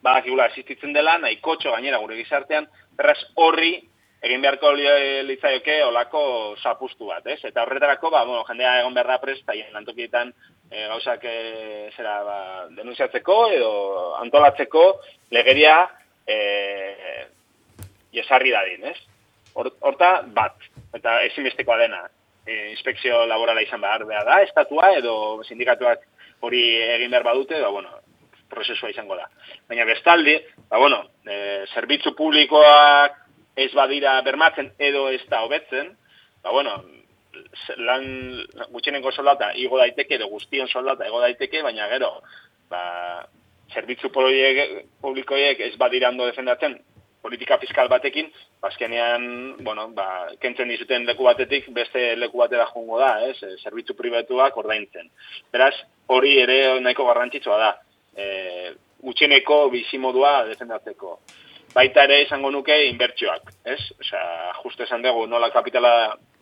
[0.00, 3.74] badakigula existitzen dela, nahi kotxo gainera gure gizartean, beraz horri
[4.22, 6.22] egin beharko li- litzaioke olako
[6.62, 7.38] zapustu bat, ez?
[7.44, 10.32] Eta horretarako, ba, bueno, jendea egon behar da presta, hien lantokietan
[10.70, 12.38] e, gauzak e, zera, ba,
[12.76, 13.70] denunziatzeko edo
[14.24, 14.84] antolatzeko
[15.30, 15.76] legeria
[16.26, 16.38] e,
[18.12, 18.98] jesarri dadin, ez?
[19.54, 20.56] Hor- Horta, bat,
[20.94, 22.02] eta ezinbestekoa dena,
[22.46, 25.14] e, inspekzio laborala izan behar behar da, estatua edo
[25.46, 26.02] sindikatuak
[26.40, 26.62] hori
[26.96, 27.90] egin behar badute, ba, bueno,
[28.50, 29.26] prozesua izango da.
[29.68, 30.34] Baina bestaldi,
[30.70, 33.24] ba, bueno, e, zerbitzu publikoak
[33.58, 35.90] ez badira bermatzen edo ez da hobetzen,
[36.44, 36.76] ba, bueno,
[37.76, 38.04] lan
[38.72, 42.12] gutxienengo soldata igo daiteke edo guztion soldata igo daiteke, baina gero,
[42.70, 42.82] ba,
[43.74, 46.78] zerbitzu publikoiek, ez badira ondo defendatzen
[47.22, 48.30] politika fiskal batekin,
[48.62, 53.36] bazkenean, bueno, ba, kentzen dizuten leku batetik beste leku batera joango da, ez?
[53.42, 55.10] E, zerbitzu pribatuak ordaintzen.
[55.52, 55.74] Beraz,
[56.14, 57.72] hori ere nahiko garrantzitsua da.
[58.14, 58.28] E,
[59.02, 61.18] gutxieneko bizimodua defendatzeko.
[61.78, 63.78] Baita ere izango nuke inbertsioak, ez?
[64.02, 64.22] Osea,
[64.64, 65.92] justu esan dugu nola kapitala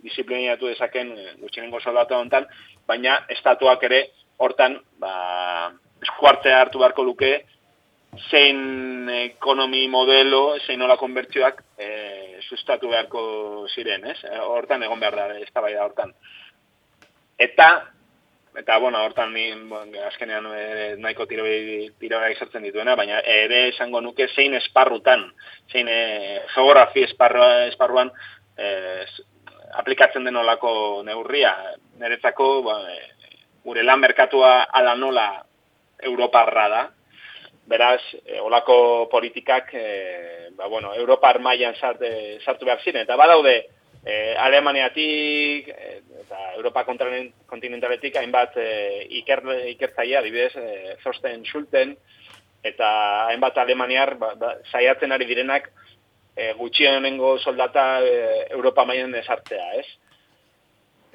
[0.07, 2.46] disiplinatu dezaken e, gutxienengo soldata hontan,
[2.88, 3.99] baina estatuak ere
[4.40, 5.12] hortan, ba,
[6.07, 7.33] eskuartzea hartu beharko luke
[8.31, 11.90] zein ekonomi modelo, zein nola konbertsioak e,
[12.49, 13.27] sustatu beharko
[13.75, 14.16] ziren, ez?
[14.25, 16.16] E, hortan egon behar da, eztabaida hortan.
[17.37, 17.68] Eta,
[18.59, 21.92] eta bueno, hortan ni, bueno, azkenean e, nahiko tirobe
[22.33, 25.27] izartzen dituena, baina ere esango nuke zein esparrutan,
[25.73, 28.11] zein e, geografi esparru, esparruan
[28.57, 28.71] e,
[29.05, 29.25] s-
[29.77, 31.53] aplikatzen den olako neurria.
[32.01, 33.33] Niretzako, ba, e,
[33.64, 35.29] gure lan merkatua ala nola
[36.03, 36.85] Europarra da,
[37.66, 43.03] Beraz, e, olako politikak, e, ba, bueno, Europar mailan sart, e, sartu behar ziren.
[43.03, 43.57] Eta badaude,
[44.07, 48.69] e, Alemaniatik e, eta Europa kontinentaletik hainbat e,
[49.21, 49.42] iker,
[49.75, 51.97] ikertzaia, adibidez, e, Thorsten Schulten,
[52.62, 52.88] eta
[53.33, 55.69] hainbat Alemaniar ba, ba, saiatzen ari direnak
[56.37, 59.87] e, gutxienengo soldata e, Europa mailan esartzea, ez?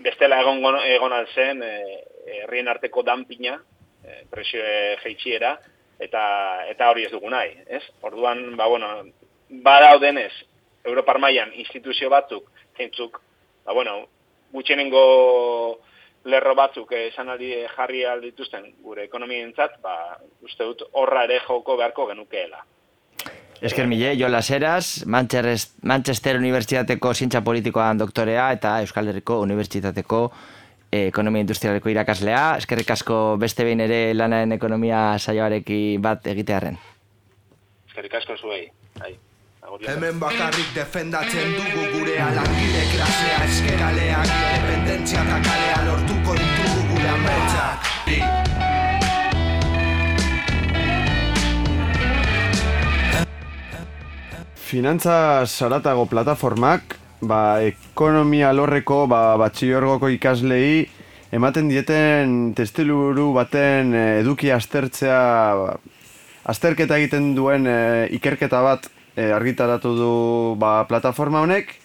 [0.01, 1.73] Bestela egon, egon alzen e,
[2.43, 3.55] herrien arteko danpina,
[4.03, 4.63] e, presio
[5.05, 5.55] jeitsiera,
[6.01, 6.23] eta
[6.67, 7.83] eta hori ez dugu nahi, ez?
[8.03, 8.95] Orduan, ba bueno,
[9.63, 10.33] badaudenez
[10.83, 12.49] Europar mailan instituzio batzuk,
[12.81, 13.21] zeintzuk,
[13.65, 14.01] ba bueno,
[14.51, 15.05] gutxienengo
[16.29, 19.95] lerro batzuk esan aldi jarri aldituzten gure ekonomientzat, ba
[20.45, 22.61] uste dut horra ere joko beharko genukeela.
[23.61, 25.53] Esker mile, jo Laseras, Manchester,
[25.85, 30.21] Manchester Unibertsitateko Zientza Politikoan doktorea eta Euskal Herriko Unibertsitateko
[30.91, 32.57] eh, Ekonomia Industrialeko irakaslea.
[32.57, 36.79] Eskerrik asko beste behin ere lanaren ekonomia saioarekin bat egitearren.
[37.91, 38.63] Eskerrik asko zuei.
[38.97, 39.13] Bai.
[39.61, 47.89] Hemen bakarrik defendatzen dugu gure langile klasea eskeraleak Independentzia eta kalea lortuko ditugu gure ametsak.
[54.65, 60.87] Finantza zaratago plataformak, ba, ekonomia lorreko ba, batxiorgoko ikaslei
[61.29, 65.21] ematen dieten testiluru baten eh, eduki aztertzea,
[65.61, 65.77] ba,
[66.49, 70.13] azterketa egiten duen eh, ikerketa bat eh, argitaratu du
[70.59, 71.75] ba, plataforma honek,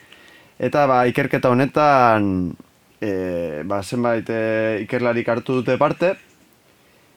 [0.59, 2.55] eta ba, ikerketa honetan
[3.01, 6.17] eh, ba, zenbait eh, ikerlarik hartu dute parte,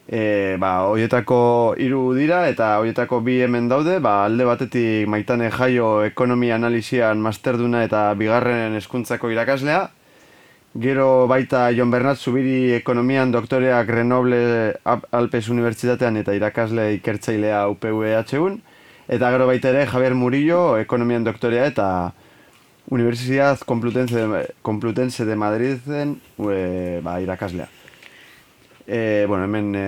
[0.09, 6.01] E, ba, hoietako hiru dira eta hoietako bi hemen daude, ba, alde batetik maitane jaio
[6.01, 9.83] ekonomia analizian masterduna eta bigarren hezkuntzako irakaslea.
[10.81, 14.41] Gero baita Jon Bernat Zubiri ekonomian doktoreak Grenoble
[15.11, 18.59] Alpes Unibertsitatean eta irakasle ikertzailea UPVH-un.
[19.09, 21.85] Eta gero baita ere Javier Murillo ekonomian doktorea eta
[22.93, 27.65] Universidad Complutense de, Complutense de Madriden e, ba, irakaslea.
[28.85, 29.87] E, bueno, hemen e,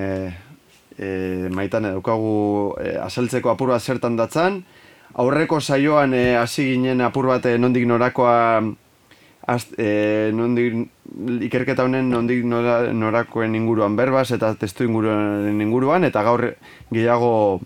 [0.98, 4.64] e, maitan edukagu e, azaltzeko apur bat zertan datzan.
[5.22, 8.34] Aurreko saioan e, hasi ginen apur bat e, nondik norakoa
[9.46, 10.82] az, e, nondik,
[11.46, 16.48] ikerketa honen nondik nora, norakoen inguruan berbaz eta testu inguruan inguruan eta gaur
[16.90, 17.62] gehiago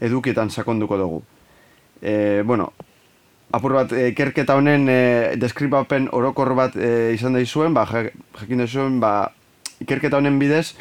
[0.00, 1.22] edukietan sakonduko dugu.
[2.02, 2.72] E, bueno,
[3.52, 5.00] apur bat e, ikerketa honen e,
[5.40, 8.08] deskribapen orokor bat e, izan da izuen, ba, ja-
[8.40, 9.32] jakin duzuen, ba,
[9.80, 10.74] ikerketa honen bidez,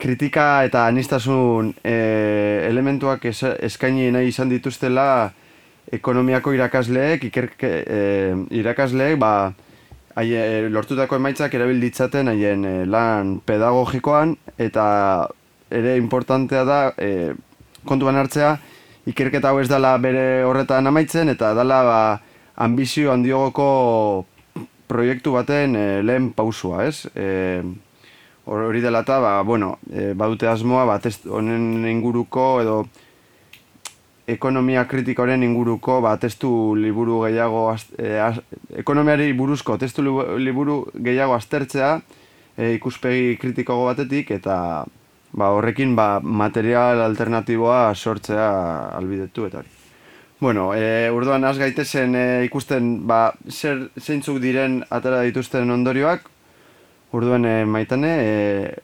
[0.00, 1.94] kritika eta anistasun e,
[2.70, 5.32] elementuak es, eskaini nahi izan dituztela
[5.92, 8.00] ekonomiako irakasleek, ikerke, e,
[8.62, 9.52] irakasleek, ba,
[10.16, 14.86] haie, lortutako emaitzak erabil ditzaten haien e, lan pedagogikoan eta
[15.70, 17.34] ere importantea da e,
[17.86, 18.58] kontuan hartzea
[19.06, 22.00] ikerketa hau ez dela bere horretan amaitzen eta dela ba,
[22.56, 24.26] ambizio handiogoko
[24.90, 27.06] proiektu baten e, lehen pausua, ez?
[27.14, 27.62] E,
[28.50, 32.76] Hor- Hori dela eta, ba, bueno, e, badute asmoa, ba, test, honen inguruko edo
[34.30, 38.40] ekonomia kritikoaren inguruko ba, testu liburu gehiago az- e, az-
[38.76, 42.00] ekonomiari buruzko testu libu- liburu gehiago aztertzea
[42.56, 44.84] e, ikuspegi kritikoago batetik eta
[45.32, 48.48] ba, horrekin ba, material alternatiboa sortzea
[48.96, 49.68] albidetu eta hori.
[50.40, 56.28] Bueno, e, urduan az gaitezen e, ikusten ba, zer zeintzuk diren atera dituzten ondorioak,
[57.10, 58.74] Orduan e, maitane, e,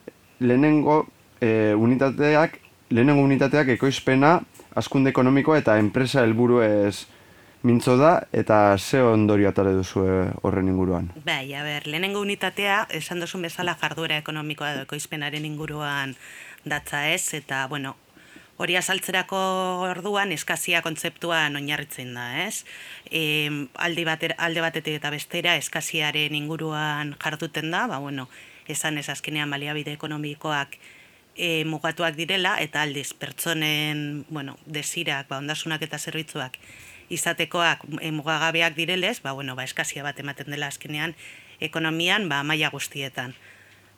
[0.43, 1.07] lehenengo
[1.39, 2.57] e, unitateak,
[2.91, 4.41] lehenengo unitateak ekoizpena,
[4.75, 7.07] askunde ekonomikoa eta enpresa helburuez
[7.63, 10.03] mintzo da, eta ze ondorio atare duzu
[10.41, 11.11] horren inguruan.
[11.25, 16.15] Bai, a ber, lehenengo unitatea, esan duzun bezala jarduera ekonomikoa edo ekoizpenaren inguruan
[16.65, 17.95] datza ez, eta, bueno,
[18.57, 19.39] hori azaltzerako
[19.87, 22.65] orduan eskazia kontzeptuan oinarritzen da, ez?
[23.09, 28.27] E, alde, bater, alde batetik eta bestera eskaziaren inguruan jarduten da, ba, bueno,
[28.67, 30.77] esan ez azkenean baliabide ekonomikoak
[31.37, 36.57] e, mugatuak direla, eta aldiz pertsonen, bueno, desirak, ba, ondasunak eta zerbitzuak
[37.09, 41.15] izatekoak e, mugagabeak direlez, ba, bueno, ba, eskazia bat ematen dela azkenean
[41.59, 43.35] ekonomian ba, maila guztietan.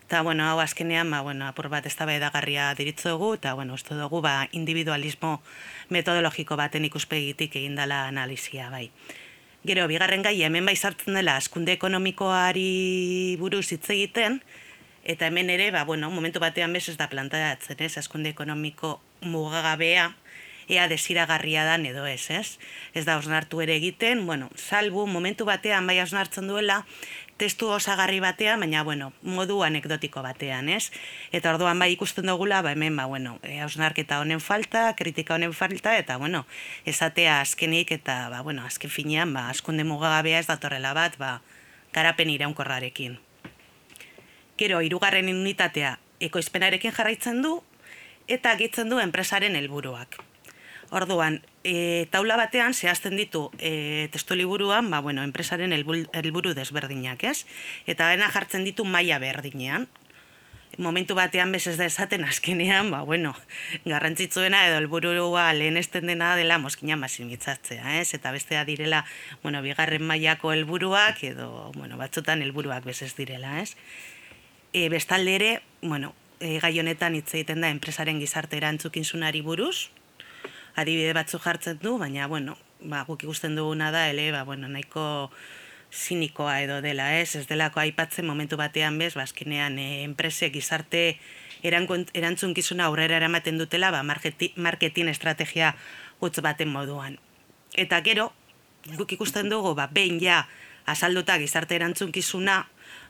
[0.10, 4.22] Eta, bueno, hau azkenean, ba, bueno, apur bat ez edagarria diritzogu, eta, bueno, uste dugu,
[4.22, 5.42] ba, individualismo
[5.90, 8.90] metodologiko baten ikuspegitik egin dela analizia, bai.
[9.66, 14.42] Gero, bigarren gai, hemen bai sartzen dela askunde ekonomikoari buruz hitz egiten,
[15.04, 20.14] eta hemen ere, ba, bueno, momentu batean bez ez da plantatzen, ez, askunde ekonomiko mugagabea,
[20.70, 22.60] ea desiragarria dan edo ez, ez?
[22.94, 26.84] Ez da osnartu ere egiten, bueno, salbu momentu batean bai osnartzen duela,
[27.40, 30.92] testu osagarri batean, baina, bueno, modu anekdotiko batean, ez?
[31.32, 35.56] Eta orduan bai ikusten dugula, ba hemen, ba, bueno, e, hausnarketa honen falta, kritika honen
[35.56, 36.46] falta, eta, bueno,
[36.86, 41.40] esatea azkenik, eta, ba, bueno, azken finean, ba, askunde mugagabea ez datorrela bat, ba,
[41.96, 43.18] garapen iraunkorrarekin.
[44.60, 47.62] Gero, hirugarren unitatea ekoizpenarekin jarraitzen du,
[48.28, 50.20] eta gitzen du enpresaren helburuak.
[50.90, 57.46] Orduan, e, taula batean zehazten ditu e, testu liburuan, ba, bueno, enpresaren helburu desberdinak, ez?
[57.86, 59.86] Eta dena jartzen ditu maila berdinean.
[60.80, 63.36] Momentu batean bez ez da esaten azkenean, ba, bueno,
[63.86, 68.16] garrantzitsuena edo helburua lehenesten dena dela moskina masimizzatzea, ez?
[68.18, 69.04] Eta bestea direla,
[69.44, 73.76] bueno, bigarren mailako helburuak edo, bueno, batzutan helburuak bez ez direla, ez?
[74.74, 79.92] E, bestalde ere, bueno, e, gai honetan hitz egiten da enpresaren gizarte erantzukizunari buruz,
[80.82, 85.32] adibide batzu jartzen du, baina, bueno, ba, guk ikusten duguna da, ele, ba, bueno, nahiko
[85.90, 87.36] sinikoa edo dela, ez?
[87.36, 91.20] Ez delako aipatzen momentu batean bez, bazkinean e, enpresek gizarte
[91.64, 95.76] erantzunkizuna aurrera eramaten dutela, ba, marketi, marketing estrategia
[96.22, 97.20] utz baten moduan.
[97.76, 98.32] Eta gero,
[98.96, 100.46] guk ikusten dugu, ba, behin ja
[100.90, 102.64] azalduta gizarte erantzunkizuna,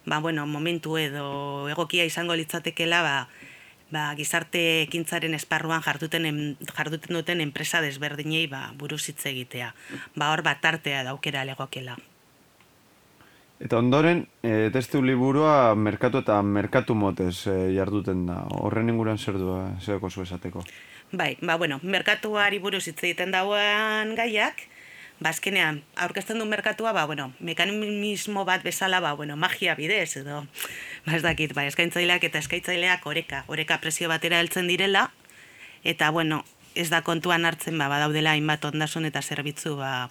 [0.05, 3.15] ba, bueno, momentu edo egokia izango litzatekela, ba,
[3.91, 9.73] ba, gizarte ekintzaren esparruan jarduten, em- jarduten duten enpresa desberdinei ba, buruz hitz egitea.
[10.15, 11.97] Ba, hor bat tartea daukera legokela.
[13.59, 18.45] Eta ondoren, e, testu liburua merkatu eta merkatu motez e, jarduten da.
[18.55, 20.63] Horren inguruan zer du, eh, zer zu esateko.
[21.11, 24.61] Bai, ba, bueno, merkatuari buruz hitz egiten dauen gaiak,
[25.19, 30.45] ba, azkenean, aurkezten du merkatua, ba, bueno, mekanismo bat bezala, ba, bueno, magia bidez, edo,
[31.05, 35.09] ba, ez dakit, ba, eskaintzaileak eta eskaintzaileak oreka, oreka presio batera heltzen direla,
[35.83, 36.43] eta, bueno,
[36.75, 40.09] ez da kontuan hartzen, ba, badaudela hainbat ondasun eta zerbitzu, ba,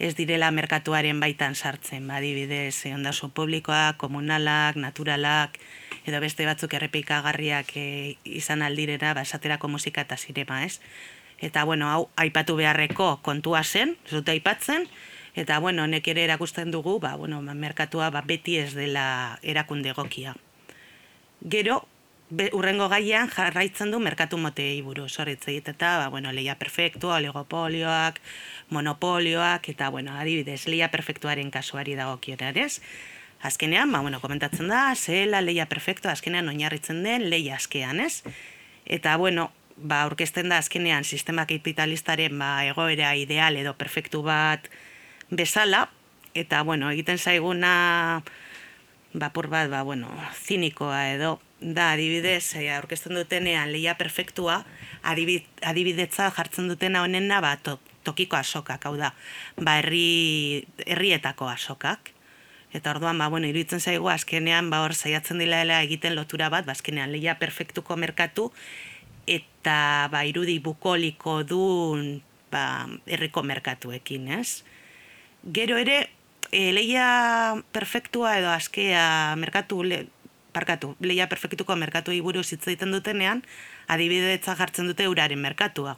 [0.00, 5.58] ez direla merkatuaren baitan sartzen, ba, adibidez, eh, ondasun publikoak, komunalak, naturalak,
[6.08, 7.86] edo beste batzuk errepikagarriak e,
[8.24, 10.80] izan aldirera, ba, esaterako musika eta zinema, ez?
[11.40, 14.88] Eta, bueno, hau, aipatu beharreko kontua zen, ez dute aipatzen,
[15.34, 19.90] eta, bueno, honek ere erakusten dugu, ba, bueno, ba, merkatua ba, beti ez dela erakunde
[19.90, 20.34] egokia.
[21.40, 21.86] Gero,
[22.30, 28.20] be, urrengo gaian jarraitzen du merkatu motei buruz, horretz eta, ba, bueno, leia perfektua, oligopolioak,
[28.70, 32.80] monopolioak, eta, bueno, adibidez, leia perfektuaren kasuari dagokionean, ez?
[33.42, 38.22] Azkenean, ba, bueno, komentatzen da, zela leia perfektua, azkenean oinarritzen den leia askean, ez?
[38.84, 44.68] Eta, bueno, ba, aurkezten da azkenean sistema kapitalistaren ba, egoera ideal edo perfektu bat
[45.30, 45.88] bezala,
[46.34, 48.22] eta, bueno, egiten zaiguna
[49.12, 54.64] bapur bat, ba, bueno, zinikoa edo, da, adibidez, eh, aurkezten dutenean leia perfektua,
[55.02, 59.12] adibid, adibidetza jartzen dutena honena, ba, to, tokiko asokak, hau da,
[59.56, 62.14] ba, herri, herrietako asokak.
[62.72, 66.72] Eta orduan, ba, bueno, iruditzen zaigu, azkenean, ba, hor, saiatzen dela egiten lotura bat, ba,
[66.78, 68.52] azkenean, leia perfektuko merkatu,
[69.26, 72.20] eta, ba, irudi bukoliko dun,
[72.54, 74.62] ba, herriko merkatuekin, ez?
[75.42, 76.10] Gero ere,
[76.52, 80.04] e, leia perfektua edo askea merkatu le,
[80.52, 83.42] parkatu, leia perfektuko merkatu buruz hitz egiten dutenean,
[83.88, 85.96] adibidetza jartzen dute uraren merkatua.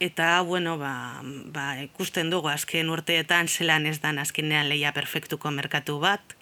[0.00, 1.22] Eta, bueno, ba,
[1.54, 6.34] ba, ikusten dugu azken urteetan zelan ez dan azkenean leia perfektuko merkatu bat,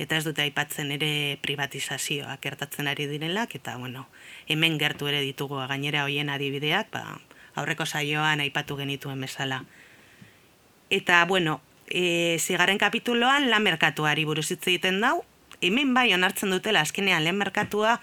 [0.00, 4.06] eta ez dute aipatzen ere privatizazioa gertatzen ari direlak, eta, bueno,
[4.48, 7.20] hemen gertu ere ditugu gainera hoien adibideak, ba,
[7.56, 9.64] aurreko saioan aipatu genituen bezala.
[10.90, 15.20] Eta, bueno, e, zigaren kapituloan lan merkatuari buruz hitz egiten dau,
[15.62, 18.00] hemen bai onartzen dutela azkenean lehen merkatua,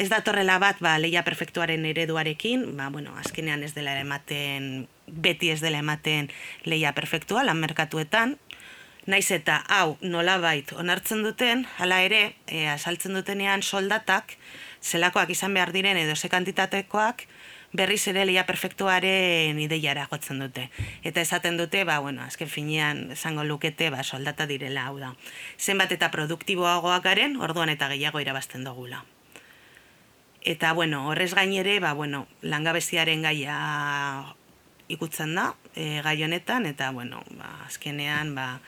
[0.00, 5.60] ez datorrela bat ba, leia perfektuaren ereduarekin, ba, bueno, azkenean ez dela ematen, beti ez
[5.60, 6.30] dela ematen
[6.64, 8.38] leia perfektua lan merkatuetan,
[9.10, 14.36] naiz eta hau nolabait onartzen duten, hala ere, e, asaltzen dutenean soldatak,
[14.80, 17.26] zelakoak izan behar diren edo ze kantitatekoak,
[17.72, 20.68] berriz ere leia perfektuaren ideiara gotzen dute.
[21.06, 25.14] Eta esaten dute, ba, bueno, azken finean esango lukete, ba, soldata direla hau da.
[25.58, 29.04] Zenbat eta produktiboagoak garen, orduan eta gehiago irabazten dugula.
[30.42, 33.56] Eta, bueno, horrez gainere, ba, bueno, langabeziaren gaia
[34.88, 38.58] ikutzen da, e, gai honetan, eta, bueno, ba, azkenean, ba,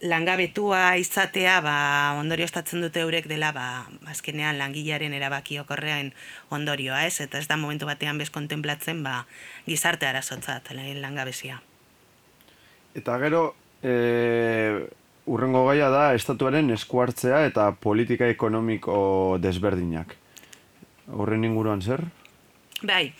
[0.00, 1.76] langabetua izatea, ba,
[2.18, 6.12] ondorio estatzen dute eurek dela, ba, azkenean langilaren erabaki okorrean
[6.50, 7.20] ondorioa, ez?
[7.24, 9.24] Eta ez da momentu batean bez kontemplatzen, ba,
[9.66, 11.60] gizarte arazotzat, langabezia.
[12.94, 14.86] Eta gero, e,
[15.26, 20.16] urrengo gaia da, estatuaren eskuartzea eta politika ekonomiko desberdinak
[21.12, 22.04] horren inguruan zer?
[22.82, 23.12] Bai,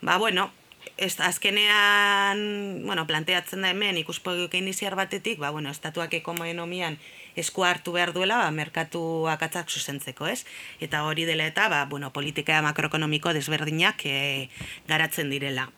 [0.00, 0.50] ba, bueno,
[0.96, 6.98] ez, azkenean, bueno, planteatzen da hemen ikuspogik iniziar batetik, ba, bueno, estatuak ekonomian
[7.36, 10.46] esku hartu behar duela, ba, merkatu akatzak zuzentzeko, ez?
[10.80, 14.48] Eta hori dela eta, ba, bueno, politika makroekonomiko desberdinak e,
[14.88, 15.68] garatzen direla.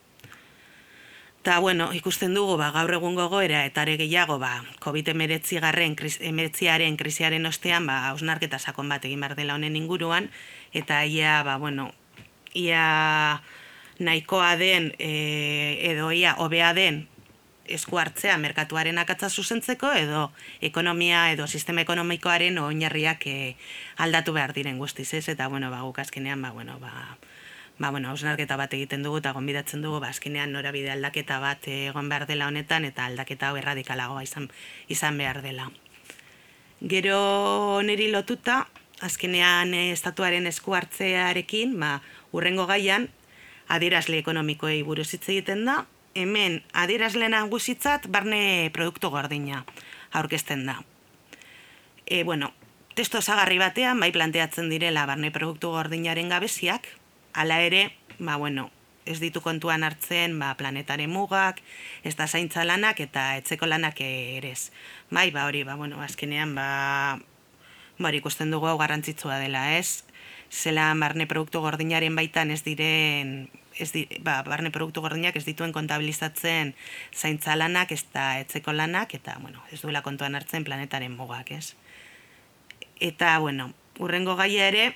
[1.43, 7.47] Eta, bueno, ikusten dugu, ba, gaur egun gogoera, eta ere gehiago, ba, COVID-19 garren, krisiaren
[7.47, 10.31] ostean, ba, ausnarketa sakon bat egin behar dela honen inguruan,
[10.73, 11.91] eta ia, ba, bueno,
[12.55, 13.43] ia
[13.99, 17.09] nahikoa den e, edo ia hobea den
[17.69, 20.31] esku hartzea merkatuaren akatza zuzentzeko edo
[20.61, 23.57] ekonomia edo sistema ekonomikoaren oinarriak e,
[23.97, 25.29] aldatu behar diren guztiz ez?
[25.29, 27.19] Eta bueno ba guk azkenean ba bueno ba
[27.79, 32.09] ba bueno osnarketa bat egiten dugu eta gonbidatzen dugu ba azkenean norabide aldaketa bat egon
[32.09, 34.51] behar dela honetan eta aldaketa hau erradikalagoa izan
[34.89, 35.71] izan behar dela.
[36.81, 38.69] Gero neri lotuta,
[39.03, 43.09] azkenean estatuaren esku hartzearekin, ba, urrengo gaian,
[43.69, 45.83] adierazle ekonomikoei buruz hitz egiten da,
[46.19, 49.65] hemen adierazle nagusitzat barne produktu gordina
[50.13, 50.79] aurkezten da.
[52.07, 52.53] E, bueno,
[52.97, 56.89] testo zagarri batean, bai planteatzen direla barne produktu gordinaren gabeziak,
[57.35, 58.71] hala ere, ba, bueno,
[59.09, 61.61] ez ditu kontuan hartzen ba, planetaren mugak,
[62.05, 64.71] ez da zaintza lanak eta etzeko lanak ere ez.
[65.11, 67.19] Bai, ba, hori, ba, bueno, azkenean, ba,
[67.99, 70.05] Bar, ikusten dugu hau garrantzitsua dela, ez?
[70.51, 75.73] Zela barne produktu gordinaren baitan ez diren, ez di, ba, barne produktu gordinak ez dituen
[75.73, 76.75] kontabilizatzen
[77.15, 81.75] zaintza lanak, ez da etzeko lanak, eta, bueno, ez duela kontuan hartzen planetaren mugak, ez?
[83.01, 84.87] Eta, bueno, urrengo gaia ere,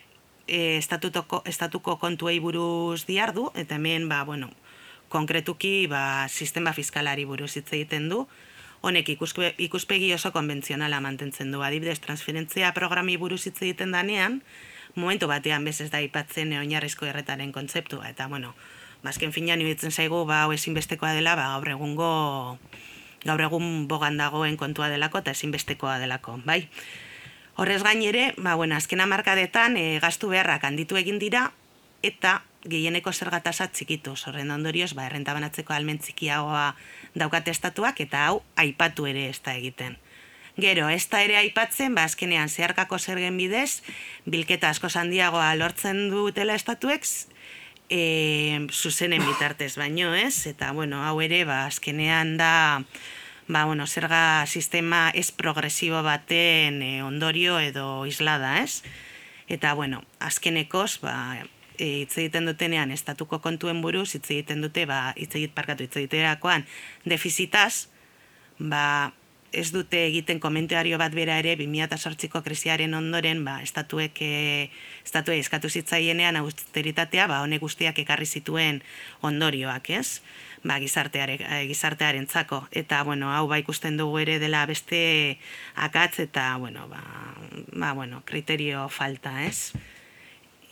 [0.46, 4.50] e, estatutuko, estatuko kontuei buruz diardu, eta hemen, ba, bueno,
[5.12, 8.26] konkretuki, ba, sistema fiskalari buruz hitz egiten du,
[8.82, 11.62] honek ikuspe, ikuspegi oso konbentzionala mantentzen du.
[11.62, 14.40] Adibidez, transferentzia programi buruz hitz egiten danean,
[14.94, 18.08] momentu batean bez ez da ipatzen oinarrizko erretaren kontzeptua.
[18.10, 18.54] Eta, bueno,
[19.02, 22.12] bazken finean iruditzen zaigu, ba, hau ezinbestekoa dela, ba, gaur egungo
[23.24, 26.66] gaur egun bogan dagoen kontua delako eta ezinbestekoa delako, bai?
[27.54, 31.50] Horrez gain ere, ba, bueno, azken amarkadetan e, gastu beharrak handitu egin dira,
[32.02, 36.72] eta gehieneko zergatasa txikitu, horren ondorioz, ba, errenta banatzeko almen txikiagoa
[37.18, 39.98] daukate estatuak, eta hau aipatu ere ez da egiten.
[40.60, 43.80] Gero, ez da ere aipatzen, ba, azkenean zeharkako zergen bidez,
[44.28, 47.06] bilketa asko handiagoa lortzen dutela estatuek,
[47.88, 50.46] e, zuzenen bitartez baino, ez?
[50.46, 52.84] Eta, bueno, hau ere, ba, azkenean da,
[53.48, 58.82] ba, bueno, zerga sistema ez progresibo baten e, ondorio edo islada, ez?
[59.48, 61.16] Eta, bueno, azkenekoz, ba,
[61.80, 65.96] E, hitz egiten dutenean estatuko kontuen buruz hitz egiten dute ba hitz egit parkatu hitz
[65.96, 66.66] egiterakoan
[67.08, 67.88] defizitaz
[68.60, 69.14] ba
[69.52, 74.32] ez dute egiten komentario bat bera ere 2008ko krisiaren ondoren ba estatuek e,
[75.04, 78.82] estatue eskatu zitzaienean austeritatea ba honek guztiak ekarri zituen
[79.20, 80.20] ondorioak, ez?
[80.64, 85.38] Ba gizarteare e, gizartearentzako eta bueno, hau ba ikusten dugu ere dela beste
[85.74, 87.02] akatz eta bueno, ba,
[87.72, 89.72] ba bueno, kriterio falta, ez?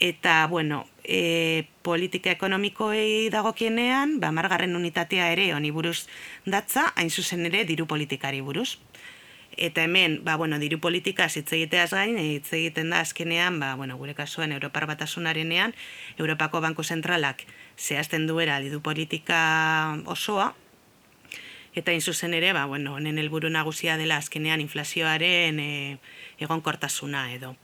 [0.00, 6.06] eta bueno, e, politika ekonomikoei dagokienean, ba margarren unitatea ere honi buruz
[6.46, 8.78] datza, hain zuzen ere diru politikari buruz.
[9.56, 13.96] Eta hemen, ba, bueno, diru politika hitz egiteaz gain, hitz egiten da azkenean, ba, bueno,
[13.98, 15.74] gure kasuan Europar batasunarenean,
[16.18, 17.42] Europako Banku Zentralak
[17.76, 20.54] zehazten duera diru politika osoa,
[21.74, 25.98] eta in zuzen ere, ba, bueno, honen helburu nagusia dela azkenean inflazioaren e,
[26.38, 27.54] egonkortasuna edo.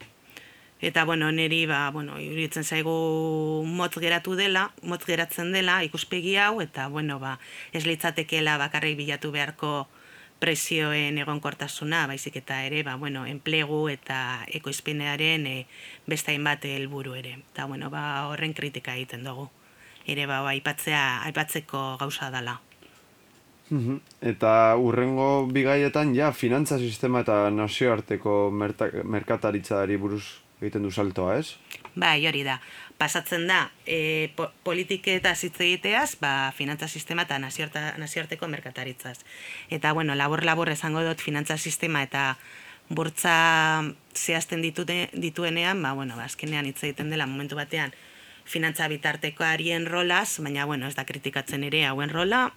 [0.81, 6.61] Eta, bueno, neri, ba, bueno, iruditzen zaigu motz geratu dela, motz geratzen dela, ikuspegi hau,
[6.61, 7.39] eta, bueno, ba,
[7.73, 9.87] ez litzatekela bakarrik bilatu beharko
[10.39, 15.57] prezioen egonkortasuna, baizik eta ere, ba, bueno, enplegu eta ekoizpenearen e,
[16.07, 17.39] beste hainbat helburu ere.
[17.55, 19.49] Eta, bueno, ba, horren kritika egiten dugu.
[20.05, 22.61] Ere, ba, aipatzea, aipatzeko gauza dela.
[23.71, 23.97] Mhm.
[24.21, 31.57] Eta urrengo bigaietan, ja, finantza sistema eta nazioarteko merkataritzari buruz egiten du saltoa, ez?
[31.97, 32.59] Bai, hori da.
[32.97, 39.19] Pasatzen da, e, po, politiketa hitz egiteaz, ba, finantza sistema eta nazioarteko merkataritzaz.
[39.71, 42.37] Eta, bueno, labor-labor esango dut finantza sistema eta
[42.89, 43.83] burtza
[44.15, 47.93] zehazten ditute, dituenean, ba, bueno, ba, azkenean hitz egiten dela momentu batean
[48.47, 52.53] finantza bitartekoarien rolaz, baina, bueno, ez da kritikatzen ere hauen rola,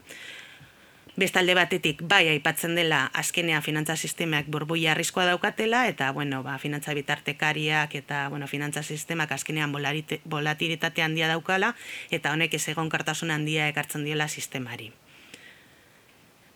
[1.20, 6.94] Bestalde batetik, bai, aipatzen dela azkenean finantza sistemak burbuia arriskoa daukatela, eta, bueno, ba, finantza
[6.96, 11.74] bitartekariak eta, bueno, finantza sistemak azkenean volatilitate handia daukala,
[12.10, 12.90] eta honek ez egon
[13.32, 14.94] handia ekartzen diela sistemari.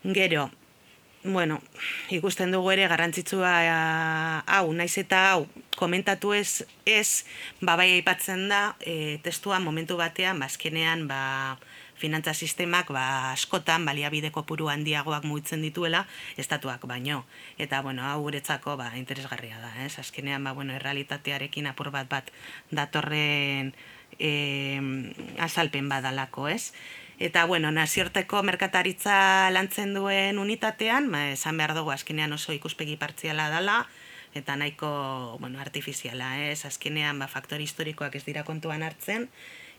[0.03, 0.49] Gero,
[1.23, 1.59] bueno,
[2.09, 3.51] ikusten dugu ere garrantzitsua
[4.47, 7.25] hau, naiz eta hau, komentatu ez, ez,
[7.59, 11.57] ba, bai, aipatzen da, e, testua momentu batean, ba, azkenean, ba,
[12.03, 16.03] finantza sistemak ba, askotan baliabide kopuru handiagoak mugitzen dituela
[16.35, 17.23] estatuak baino.
[17.57, 19.95] Eta bueno, hau guretzako ba, interesgarria da, ez?
[20.03, 22.33] Azkenean ba, bueno, errealitatearekin apur bat bat
[22.71, 23.71] datorren
[24.19, 24.33] e,
[25.39, 26.73] azalpen badalako, ez?
[27.23, 33.47] Eta, bueno, naziorteko merkataritza lantzen duen unitatean, ba, esan behar dugu azkenean oso ikuspegi partziala
[33.53, 33.83] dela,
[34.35, 36.65] eta nahiko, bueno, artifiziala, ez?
[36.67, 39.29] Azkenean, ba, faktor historikoak ez dira kontuan hartzen,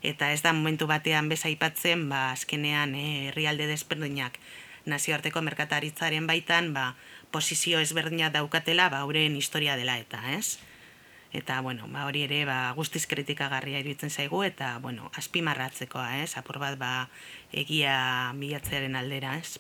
[0.05, 4.37] eta ez da momentu batean bez aipatzen ba azkenean eh, herrialde desberdinak
[4.85, 6.93] nazioarteko merkataritzaren baitan ba
[7.33, 10.61] posizio ezberdina daukatela ba horren historia dela eta, ez?
[11.35, 16.37] Eta bueno, ba hori ere ba guztiz kritikagarria iruditzen zaigu eta bueno, azpimarratzekoa, ez?
[16.39, 17.09] Apur bat ba
[17.51, 17.97] egia
[18.39, 19.59] bilatzearen aldera, ez?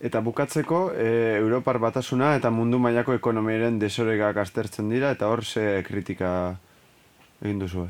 [0.00, 5.84] Eta bukatzeko, e, Europar batasuna eta mundu mailako ekonomiaren desoregak aztertzen dira, eta hor ze
[5.86, 6.32] kritika
[7.40, 7.86] egin duzu.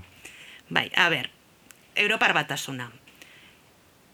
[0.69, 1.31] Bai, a ber,
[1.97, 2.91] Europar batasuna.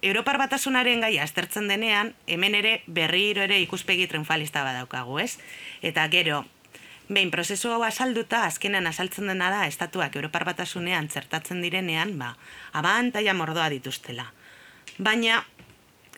[0.02, 5.36] Europar batasunaren gai aztertzen denean, hemen ere berriro ere ikuspegi triunfalista badaukagu, ez?
[5.82, 6.42] Eta gero,
[7.08, 12.34] behin prozesu hau asalduta, azkenan asaltzen dena da, estatuak Europar batasunean zertatzen direnean, ba,
[12.72, 14.26] abantaia mordoa dituztela.
[14.98, 15.44] Baina,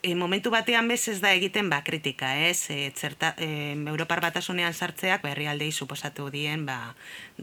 [0.05, 2.71] e, momentu batean bez ez da egiten ba, kritika, ez?
[2.71, 6.95] E, zerta, e, Europar batasunean sartzeak, berri aldei suposatu dien, ba,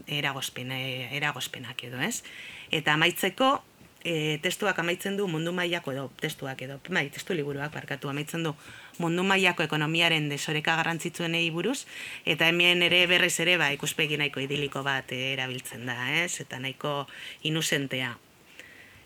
[0.06, 2.22] eragozpen, e, eragozpenak edo, ez?
[2.70, 3.60] Eta amaitzeko,
[4.04, 8.54] e, testuak amaitzen du mundu mailako edo testuak edo bai testu liburuak barkatu amaitzen du
[8.98, 11.84] mundu mailako ekonomiaren desoreka garrantzitsuenei buruz
[12.26, 17.06] eta hemen ere berrez ere ba ikuspegi nahiko idiliko bat erabiltzen da ez eta nahiko
[17.42, 18.16] inusentea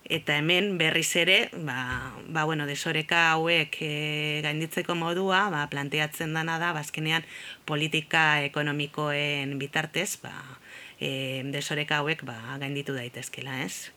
[0.09, 6.59] eta hemen berriz ere ba, ba bueno desoreka hauek e, gainditzeko modua ba planteatzen dana
[6.63, 7.29] da bazkenean ba,
[7.67, 10.35] politika ekonomikoen bitartez ba
[10.97, 13.93] E, desoreka hauek ba, gainditu daitezkela, ez?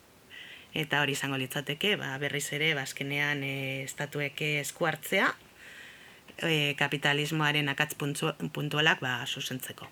[0.74, 5.32] Eta hori izango litzateke, ba, berriz ere, bazkenean ba, e, estatuek eskuartzea,
[6.46, 9.88] e, kapitalismoaren akatz puntualak ba, susentzeko.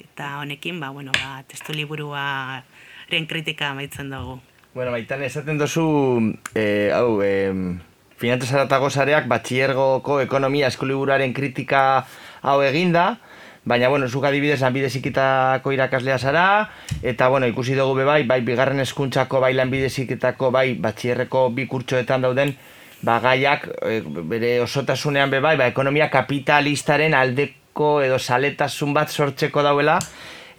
[0.00, 2.64] Eta honekin, ba, bueno, ba, testu liburua
[3.10, 4.40] ren kritika amaitzen dugu.
[4.74, 5.86] Bueno, baitan, esaten dozu,
[6.54, 7.52] e, hau, e,
[8.18, 12.06] finantzaz aratago zareak, batxiergoko ekonomia eskuliburaren kritika
[12.42, 13.18] hau eginda,
[13.64, 16.70] Baina, bueno, zuk adibidez, lanbide zikitako irakaslea zara,
[17.02, 22.26] eta, bueno, ikusi dugu be bai, bigarren eskuntzako, bai, lanbide zikitako, bai, batxierreko bi kurtsoetan
[22.28, 22.52] dauden,
[23.00, 29.64] ba, gaiak, e, bere osotasunean be bai, ba, ekonomia kapitalistaren aldeko edo saletasun bat sortzeko
[29.64, 29.96] dauela,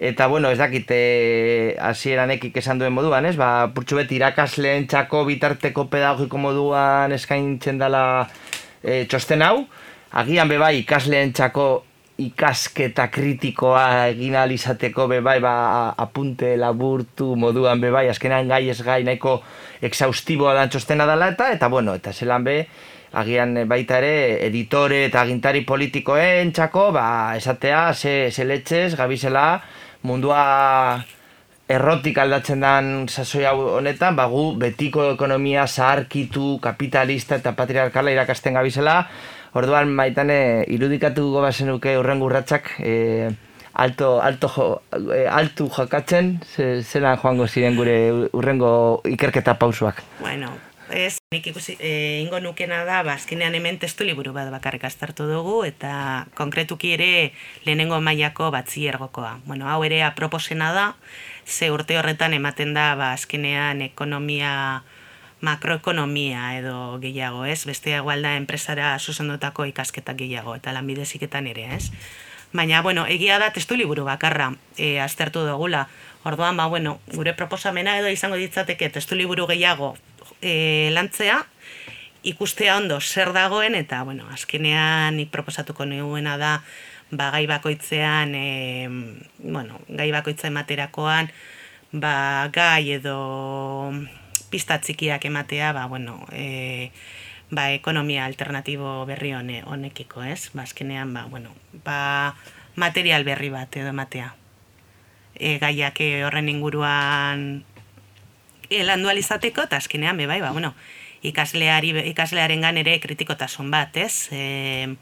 [0.02, 4.90] eta, bueno, ez dakit, e, hasieran ekik esan duen moduan, ez, ba, purtsu beti irakasleen
[4.90, 8.06] txako bitarteko pedagogiko moduan eskaintzen dela
[8.82, 9.68] e, txosten hau,
[10.10, 11.84] agian be bai, ikasleen txako
[12.18, 18.82] ikasketa kritikoa egin alizateko be bai ba, apunte laburtu moduan be bai azkenean gai ez
[18.84, 19.42] gai nahiko
[19.84, 22.56] exhaustiboa dan txostena dela eta eta bueno eta zelan be
[23.20, 29.62] agian baita ere editore eta agintari politikoen txako ba esatea ze, ze letxez gabizela
[30.04, 31.04] mundua
[31.68, 38.54] errotik aldatzen dan sasoi hau honetan ba gu betiko ekonomia zaharkitu kapitalista eta patriarkala irakasten
[38.54, 39.10] gabizela
[39.56, 40.38] Orduan maitane
[40.76, 43.32] irudikatu gobazenuke urrengo urratsak e,
[43.72, 44.66] alto, alto, jo,
[45.16, 47.98] e, altu jokatzen, ze, zelan joango ziren gure
[48.36, 48.72] urrengo
[49.08, 50.02] ikerketa pausuak.
[50.20, 50.52] Bueno,
[50.92, 55.62] ez, nik ikusi, e, ingo nukena da, bazkinean hemen testu liburu bat bakarrik aztertu dugu,
[55.68, 57.10] eta konkretuki ere
[57.64, 59.38] lehenengo mailako batziergokoa.
[59.46, 60.86] Bueno, hau ere aproposena da,
[61.46, 64.84] ze urte horretan ematen da, ba, azkenean ekonomia,
[65.46, 67.66] makroekonomia edo gehiago, ez?
[67.70, 71.92] Bestea da enpresara zuzendutako ikasketak gehiago, eta lanbideziketan ere, ez?
[72.56, 75.88] Baina, bueno, egia da testu liburu bakarra e, aztertu dugula.
[76.24, 79.96] Orduan, ba, bueno, gure proposamena edo izango ditzateke testu liburu gehiago
[80.42, 81.44] e, lantzea,
[82.24, 86.54] ikustea ondo zer dagoen, eta, bueno, azkenean nik proposatuko nuena da,
[87.12, 88.88] ba, gai bakoitzean, e,
[89.44, 91.30] bueno, gai bakoitzean materakoan,
[91.92, 92.16] ba,
[92.56, 93.20] gai edo
[94.56, 96.92] pista txikiak ematea, ba, bueno, e,
[97.52, 100.52] ba, ekonomia alternatibo berri hone, honekiko, ez?
[100.56, 101.52] Ba, azkenean, ba, bueno,
[101.84, 102.36] ba,
[102.80, 104.32] material berri bat edo ematea.
[105.36, 107.66] E, gaiak horren inguruan
[108.70, 110.72] e, landu alizateko, eta azkenean, bai, ba, bueno,
[111.26, 114.30] ikasleari, ikaslearen ere kritikotasun bat, ez?
[114.32, 114.96] E,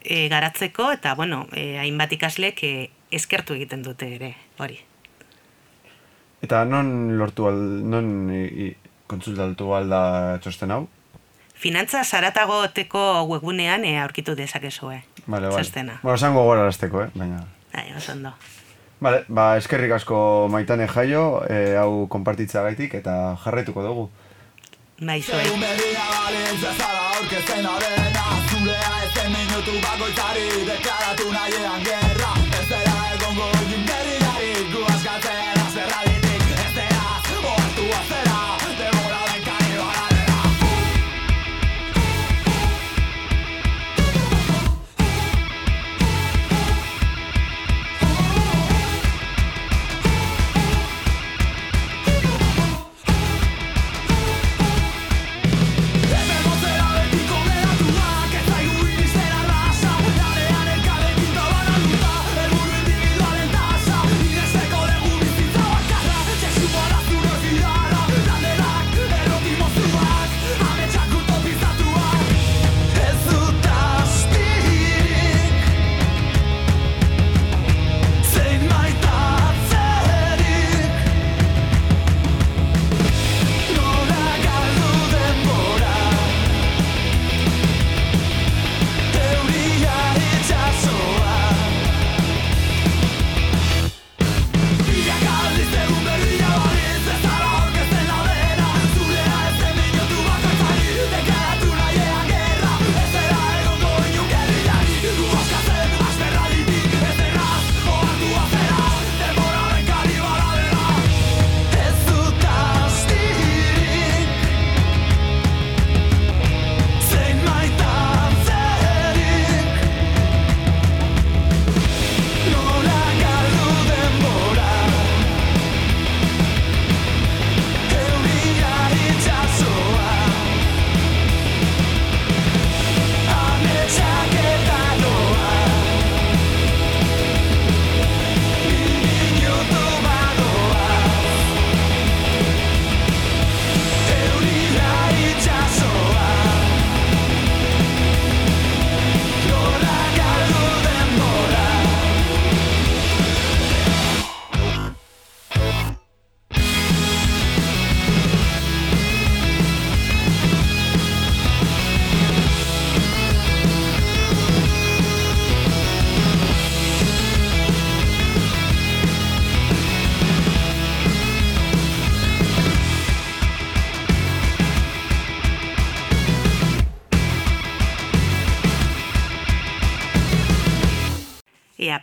[0.00, 2.74] e, garatzeko, eta, bueno, e, hainbat ikaslek e,
[3.12, 4.80] eskertu egiten dute ere, hori.
[6.44, 7.56] Eta non lortu al,
[7.88, 8.68] non i,
[9.08, 10.00] kontsultatu alda
[10.44, 10.82] txosten hau?
[11.54, 14.98] Finantza saratagoteko webunean e, aurkitu dezakezue.
[15.24, 15.62] Vale, vale.
[15.62, 16.00] Txostena.
[16.02, 17.08] Bueno, zango gora eh?
[17.14, 17.44] Baina...
[17.72, 18.34] Bai, oso ondo.
[19.00, 24.10] Vale, ba, eskerrik asko maitane jaio, e, hau konpartitza gaitik, eta jarraituko dugu.
[25.00, 25.42] Bai, zoe.
[28.54, 32.30] Zurea ezen minutu bakoitzari Deklaratu nahiean gerra
[32.60, 34.84] Ez dela egongo jinberriari Gu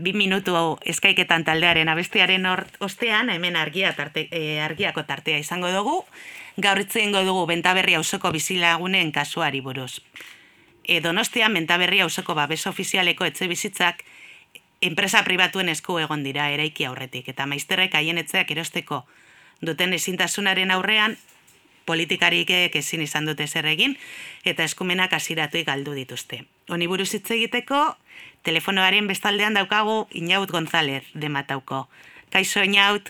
[0.02, 2.46] bi minutu eskaiketan taldearen abestiaren
[2.80, 6.04] ostean, hemen argia tarte, e, argiako tartea izango dugu,
[6.58, 10.02] gaur hitz egingo dugu Bentaberri auzoko bizilagunen kasuari buruz.
[10.84, 14.04] E, Donostia Bentaberri auzoko babes ofizialeko etxe bizitzak
[14.82, 19.06] enpresa pribatuen esku egon dira eraiki aurretik eta maizterrek haien etxeak erosteko
[19.62, 21.18] duten ezintasunaren aurrean
[21.86, 23.96] politikarikek ezin izan dute zer egin
[24.46, 26.44] eta eskumenak hasieratuik galdu dituzte.
[26.70, 27.82] Honi buruz hitz egiteko
[28.44, 31.88] telefonoaren bestaldean daukagu Inaut González de Matauko.
[32.32, 33.10] Kaixo Inaut,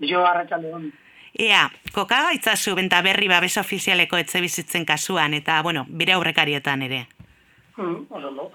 [0.00, 0.92] Jo arratsalde on.
[1.38, 7.06] ea, kokaga itzazu benta berri babes ofizialeko etxe bizitzen kasuan eta, bueno, bire aurrekarietan ere.
[7.76, 8.52] Hmm, oso.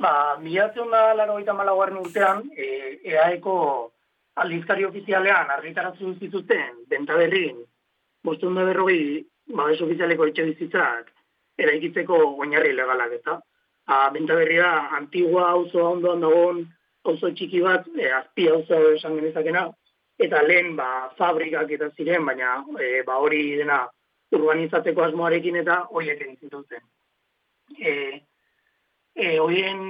[0.00, 3.92] Ba, milatzen da laro eta malagarren urtean, e, EAEko
[4.36, 7.60] aldizkari ofizialean argitaratzen zituzten, benta berrin,
[8.24, 11.12] bostun da berrogei, babes ofizialeko etxe bizitzak,
[11.58, 13.38] eraikitzeko oinarri legalak, eta
[13.86, 16.62] a, benta berria, antigua auzo ondoan dagoen,
[17.04, 19.66] auzo txiki bat, e, azpi auzo esan genezakena,
[20.18, 23.84] eta lehen ba, fabrikak eta ziren, baina e, ba, hori dena
[24.34, 26.84] urbanizatzeko asmoarekin eta horiek egin zituzten.
[27.78, 27.92] E,
[29.14, 29.84] e, horien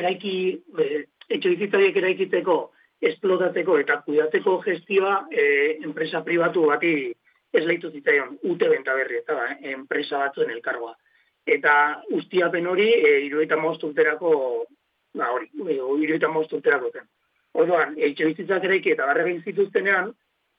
[0.00, 0.34] eraiki,
[0.78, 2.58] e, etxe bizitzaiek eraikitzeko,
[3.08, 5.44] esplotatzeko eta kudatzeko gestioa e,
[5.86, 6.94] enpresa pribatu bati
[7.54, 10.96] esleitu zitzaion, ute benta berri, eta ba, enpresa batzuen elkargoa.
[11.48, 11.74] Eta
[12.16, 14.32] ustiapen hori, e, irueta urterako,
[15.14, 17.08] ba, hori, e, irueta urterako zen.
[17.52, 20.12] Orduan, etxe bizitzak eraiki eta barra egin zituztenean,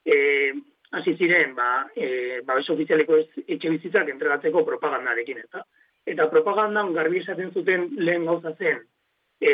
[0.05, 0.53] e,
[0.91, 5.63] hasi ziren, ba, e, babes ofizialeko etxe bizitzak entregatzeko propagandarekin, eta
[6.09, 8.79] eta propagandan garbi esaten zuten lehen gauza zen,
[9.39, 9.51] e,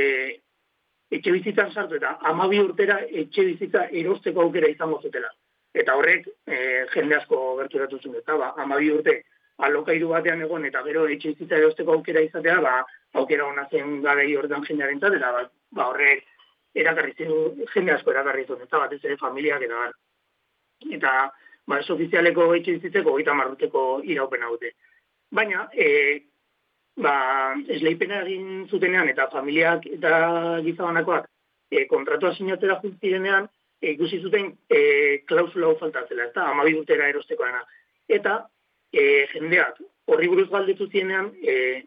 [1.12, 5.30] etxe bizitzan sartu eta amabi urtera etxe bizitza erosteko aukera izango zutela.
[5.76, 6.58] Eta horrek e,
[6.94, 9.18] jende asko gerturatu zuen, eta ba, amabi urte
[9.58, 12.76] alokairu batean egon eta gero etxe bizitza erosteko aukera izatea, ba,
[13.22, 16.26] aukera hona zen garei horretan jendearen eta ba, ba, horrek
[16.76, 17.32] erakarri zen,
[17.74, 19.94] jende asko erakarri zuen, eta batez ere familiak eta bar.
[20.92, 21.12] Eta,
[21.68, 24.74] ba, ez ofizialeko etxe bizitzeko, gita marruteko iraupen haute.
[25.32, 25.88] Baina, e,
[27.02, 27.16] ba,
[27.78, 31.30] esleipena egin zutenean eta familiak eta gizabanakoak
[31.72, 33.48] e, kontratua sinatzera juntzirenean,
[33.82, 34.82] e, ikusi zuten e,
[35.30, 37.64] klausula hau faltatzela, eta amabi urtera erosteko dena.
[38.20, 38.36] Eta
[38.94, 39.82] e, jendeak
[40.12, 41.84] horri buruz galdetu zienean, e,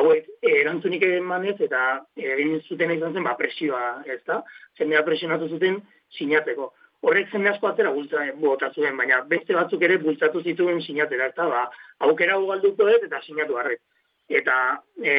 [0.00, 1.84] hauek e, erantzunik emanez eta
[2.16, 4.42] egin zuten izan zen ba, presioa, ez da?
[4.78, 5.80] Jendea presionatu zuten
[6.16, 6.72] sinatzeko.
[7.00, 11.36] Horrek jende asko atzera bultza, bota zuen, baina beste batzuk ere bultzatu zituen sinatera, ez
[11.36, 11.48] da?
[11.48, 11.62] Ba,
[12.06, 13.80] aukera hau galduko dut eta sinatu harret
[14.30, 14.56] eta
[15.02, 15.12] e,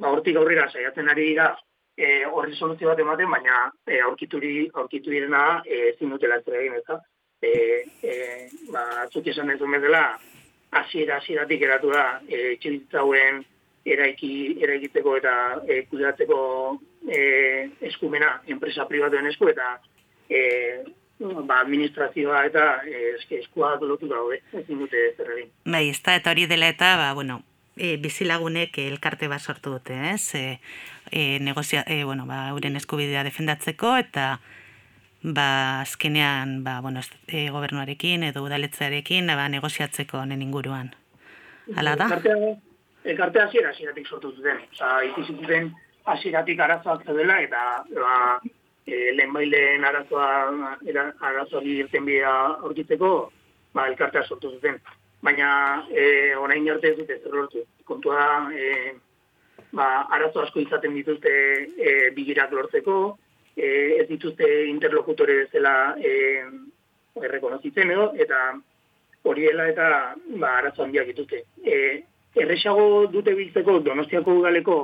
[0.00, 1.50] ba, hortik aurrera saiatzen ari dira
[1.96, 6.78] e, horri soluzio bat ematen, baina e, aurkituri, aurkitu direna e, ezin dutela ez egin,
[6.80, 6.98] eta
[7.44, 7.50] e,
[8.02, 8.14] e,
[8.72, 10.04] ba, esan ez dela,
[10.80, 13.42] hasiera hasieratik eratu da, e, txilitzauen
[13.84, 15.34] eraiki, eraikitzeko eta
[15.68, 16.38] e, kudeatzeko
[17.08, 17.22] e,
[17.90, 19.74] eskumena enpresa pribatuen esku, eta
[20.28, 20.42] e,
[21.20, 25.50] ba, administrazioa eta e, eskua lotu daude, ezin dute zer egin.
[25.64, 27.42] Bai, ez eta hori dela eta, ba, bueno,
[27.76, 30.34] e, bizilagunek elkarte bat sortu dute, ez?
[30.34, 30.58] E,
[31.10, 34.38] e, negozia, e, bueno, ba, euren eskubidea defendatzeko eta
[35.24, 40.92] ba, azkenean ba, bueno, e, gobernuarekin edo udaletzearekin ba, negoziatzeko honen inguruan.
[41.74, 42.08] Hala da?
[43.04, 44.60] Elkarte hasiera hasieratik sortu zuten.
[44.72, 45.72] Osa, ikizituten
[46.12, 47.62] hasieratik arazoak zeudela eta
[47.96, 48.18] ba,
[48.86, 50.28] e, lehenbailen arazoa,
[51.20, 53.14] arazoa irten bidea aurkitzeko
[53.72, 54.78] ba, elkartea sortu zuten
[55.24, 58.94] baina e, orain arte ez dute zer Kontua e,
[59.72, 61.32] ba, arazo asko izaten dituzte
[61.76, 63.18] e, bigirak lortzeko,
[63.56, 63.66] e,
[64.00, 66.44] ez dituzte interlokutore bezala e,
[67.22, 68.40] errekonozitzen edo, eta
[69.24, 69.88] hori dela eta
[70.40, 71.44] ba, arazo handiak dituzte.
[71.62, 72.02] E,
[72.34, 74.78] erresago dute biltzeko donostiako udaleko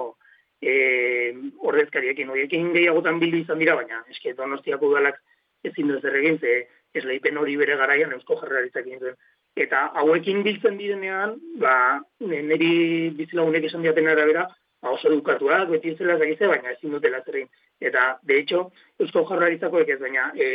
[0.63, 1.35] e,
[1.73, 5.21] ordezkariekin, horiekin gehiagotan bildu izan dira, baina eske donostiako udalak
[5.65, 6.63] ezin dut egin, ze
[6.95, 9.15] ez lehipen hori bere garaian eusko jarraritzak egin
[9.61, 14.45] Eta hauekin biltzen direnean, ba, niri bizilagunek esan diaten arabera,
[14.81, 17.49] ba, oso dukatuak, beti zela zagize, baina ezin dutela zerrein.
[17.81, 20.49] Eta, de hecho, Eusko Jarraritako ez, baina e,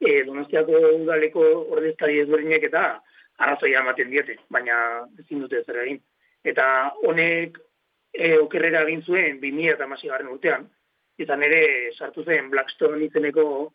[0.00, 1.44] e, Donostiako udaleko
[1.76, 2.82] ordezkari ezberdinek eta
[3.38, 4.76] arrazoia ematen diete, baina
[5.18, 6.00] ezin dute zerrein.
[6.44, 6.66] Eta
[7.08, 7.56] honek
[8.12, 10.68] e, okerrera egin zuen 2000 eta garren urtean,
[11.18, 11.62] eta nire
[11.96, 13.72] sartu zen Blackstone izeneko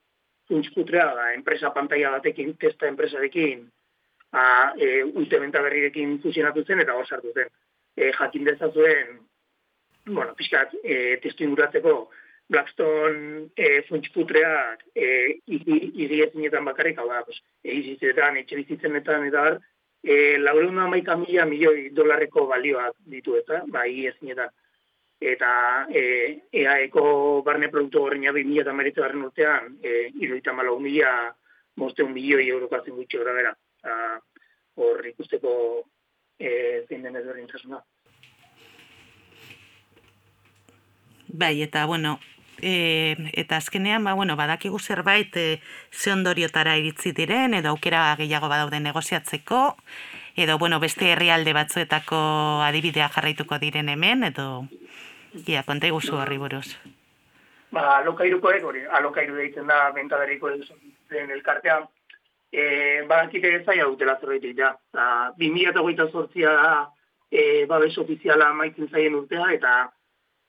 [0.48, 3.70] funtskutrea, da, enpresa pantalla batekin, testa enpresarekin,
[4.32, 7.50] a, e, ulte berrirekin fusionatu zen eta hor sartu zen.
[7.96, 9.20] E, jakin dezazuen,
[10.06, 12.10] bueno, pixkat, e, testu inguratzeko
[12.50, 19.60] Blackstone e, funtsputreak e, iriezinetan bakarrik, hau da, pues, egizitzetan, etxe bizitzenetan eta har,
[20.04, 24.52] e, laureun amaika mila milioi dolarreko balioak ditu eta, ba, igiezinetan.
[25.24, 25.54] Eta
[25.88, 26.04] e,
[26.52, 27.06] EAEko
[27.46, 31.34] barne produktu horreina bi mila meritze urtean, e, iruita malau mila,
[31.76, 33.56] moste un milioi eurokatzen gutxi gora bera
[34.76, 35.54] hor ikusteko
[36.40, 37.18] e, zein den.
[41.28, 42.20] Bai, eta bueno,
[42.62, 48.50] e, eta azkenean, ba, bueno, badakigu zerbait e, ze ondoriotara iritzi diren, edo aukera gehiago
[48.50, 49.76] badaude negoziatzeko,
[50.36, 52.18] edo, bueno, beste herrialde batzuetako
[52.66, 54.68] adibidea jarraituko diren hemen, edo,
[55.48, 56.68] ia, konta iguzu horri buruz.
[57.74, 60.52] Ba, alokairuko hori, alokairu deitzen da, bentadariko
[61.10, 61.82] den elkartea,
[62.54, 64.76] e, badakite ez zaila dutela zerbait egitea.
[64.94, 65.08] Ba,
[65.40, 66.74] 2008 zortzia da
[67.32, 69.74] e, babes ofiziala maitzen zaien urtea, eta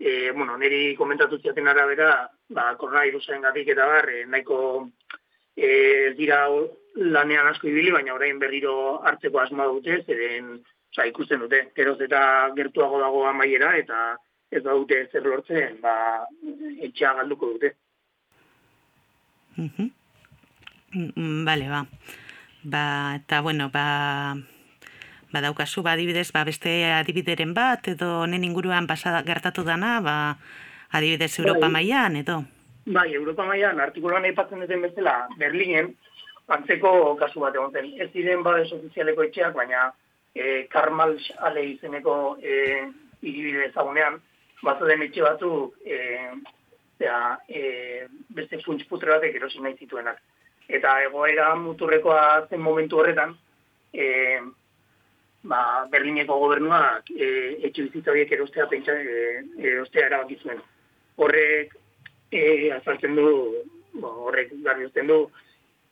[0.05, 4.59] e, bueno, niri komentatu ziaten arabera, ba, koronavirusen gatik eta bar, e, nahiko
[5.57, 6.43] e, dira
[7.17, 8.75] lanean asko ibili, baina orain berriro
[9.09, 10.59] hartzeko asmoa dute, zeren
[10.93, 12.21] oza, ikusten dute, geroz eta
[12.59, 14.05] gertuago dago amaiera, eta
[14.53, 15.95] ez dute zer lortzen, ba,
[16.85, 17.73] etxea galduko dute.
[19.57, 21.87] Mm, Bale, ba.
[22.63, 22.85] Ba,
[23.17, 24.37] eta bueno, ba,
[25.35, 30.17] ba daukazu, ba, adibidez, ba, beste adibideren bat, edo honen inguruan pasada gertatu dana, ba,
[30.95, 31.75] adibidez Europa Bai.
[31.81, 32.45] mailan edo.
[32.87, 35.95] Bai, Europa mailan artikuluan aipatzen duten bezala, Berlinen,
[36.55, 37.91] antzeko kasu bat egon zen.
[37.99, 39.89] Ez ziren babes ofizialeko etxeak, baina
[40.35, 41.17] e, Karmal
[41.49, 42.85] ale izeneko e,
[43.23, 44.21] iribide ezagunean,
[44.63, 45.99] bazo den etxe batzuk e,
[47.01, 48.07] zera, e,
[48.37, 50.21] beste funts putre batek erosi nahi zituenak.
[50.69, 53.35] Eta egoera muturrekoa zen momentu horretan,
[53.93, 54.05] e,
[55.45, 57.29] ba, Berlineko gobernuak e,
[57.69, 60.61] etxe bizitza horiek erostea pentsa e, erostea erabaki zuen.
[61.21, 61.75] Horrek
[62.33, 62.43] e,
[62.75, 63.31] azaltzen du,
[64.01, 65.21] bo, horrek garbi uzten du,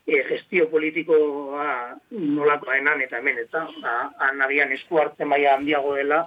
[0.06, 1.68] e, gestio politikoa
[2.10, 3.96] nolakoa enan eta hemen, eta ba,
[4.26, 6.24] han agian esku hartzen maila handiago dela,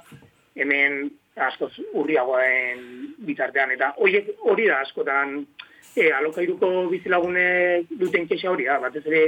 [0.55, 2.85] hemen askoz urriagoen
[3.27, 5.41] bitartean, eta horiek hori da askotan
[5.95, 9.25] e, alokairuko bizilagunek duten kexa hori da, batez ere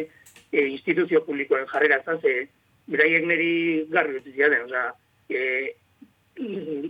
[0.51, 2.47] e, instituzio publikoen jarrera ezan, ze
[2.87, 3.51] beraiek niri
[3.91, 4.93] garbi utzi ziaten, osea,
[5.29, 5.75] e,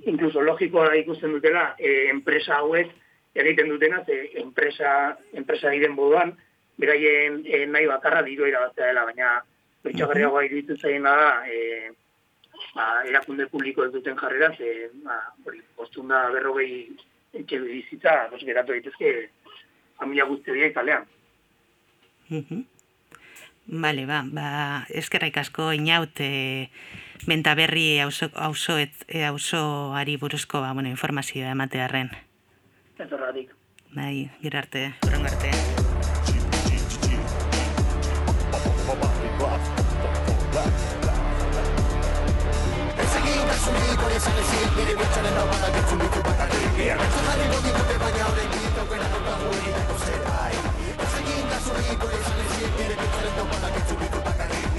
[0.05, 2.91] incluso logikoa ikusten dutela, e, enpresa hauek
[3.37, 6.33] egiten dutena, ze enpresa, enpresa diren moduan,
[6.77, 9.33] beraien e, nahi bakarra diru irabaztea dela, baina
[9.85, 11.91] bertxagarriagoa iruditzen zaiena da, e,
[12.75, 16.87] ba, erakunde publiko ez duten jarrera, ze, ba, hori, postunda berrogei
[17.37, 19.13] etxe bizitza, geratu daitezke
[19.97, 21.05] familia guzti horiek kalean.
[22.29, 22.65] Mhm.
[23.68, 26.70] Bale, ba, ba, eskerraik asko inaut e,
[27.28, 28.30] benta berri auzo,
[28.80, 32.11] e, auzoari buruzko ba, bueno, informazioa ematearen.
[32.97, 33.51] Ez horretik.
[33.91, 35.51] Bai, gero arte, horrengo arte.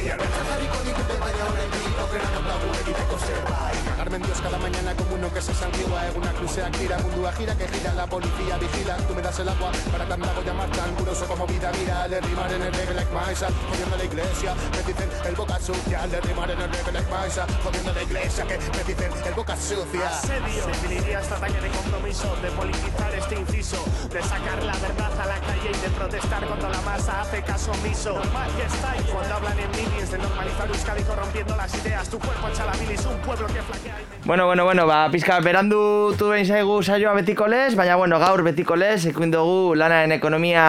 [0.04, 1.87] やる飾り子にくべばよれに
[3.96, 7.68] Carmen Dios cada mañana como uno que se santigua Egunak luzeak dira mundua gira que
[7.68, 8.96] gira la policía vigila.
[9.08, 12.20] Tú me das el agua para cuando hago llamar tan curioso como vida mira Le
[12.20, 13.48] rimar en el reggae like maisa.
[13.68, 16.06] Jodiendo la iglesia Me dicen el boca sucia.
[16.06, 19.56] Le rimar en el reggae like maisa Jodiendo la iglesia que me dicen el boca
[19.56, 20.08] sucia.
[20.08, 20.66] Asedio.
[20.66, 25.40] Definiría esta talla de compromiso, de politizar este inciso, de sacar la verdad a la
[25.40, 27.20] calle y de protestar contra la masa.
[27.20, 28.14] Hace caso omiso.
[28.14, 31.97] Normal que estáis cuando hablan en minis de normalizar Euskadi corrompiendo las ideas.
[32.06, 36.14] Tu cuerpo echa la bilis, un pueblo que flaquea Bueno, bueno, bueno, ba, pizka berandu
[36.18, 40.64] tu behin zaigu saioa betiko lez, baina, bueno, gaur betiko lez, ekuin dugu lanaren ekonomia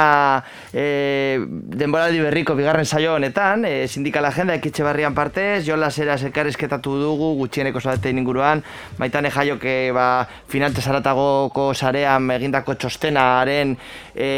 [0.71, 1.43] e,
[1.75, 7.33] denboraldi berriko bigarren saio honetan, e, sindikala agenda ekitxe barrian partez, Jon Lasera elkarrizketatu dugu
[7.41, 8.63] gutxieneko zaten inguruan,
[8.97, 13.75] maitane jaioke ba, finantza zaratagoko sarean egindako txostenaren
[14.15, 14.31] e,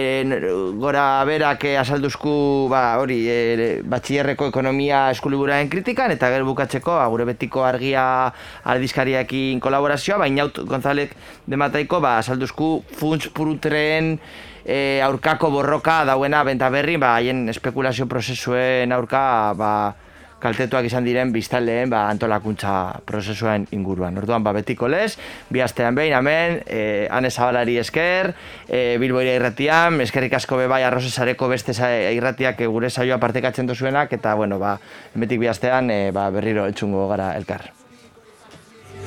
[0.81, 2.33] gora berak azalduzku
[2.73, 8.09] ba, hori, e, batxillerreko ekonomia eskuliburaen kritikan, eta gero bukatzeko, ba, gure betiko argia
[9.11, 11.15] aldizkariakin kolaborazioa, baina Inaut Gonzalek
[11.49, 14.19] demataiko, ba, azalduzku funts purutreen
[14.65, 19.95] e, aurkako borroka dauena benta berri, ba, haien espekulazio prozesuen aurka, ba,
[20.41, 24.17] kaltetuak izan diren biztaleen ba, antolakuntza prozesuen inguruan.
[24.17, 25.17] Orduan, ba, betiko lez,
[25.49, 28.33] bi astean behin, amen, e, ane zabalari esker,
[28.67, 31.75] e, bilboira irratian, eskerrik asko be bai arrozesareko beste
[32.15, 34.79] irratiak gure saioa partekatzen dozuenak, eta, bueno, ba,
[35.13, 37.69] betik bi astean, e, ba, berriro entzungo gara elkar.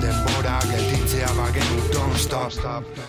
[0.00, 3.08] Denbora gelditzea bagenu, don't stop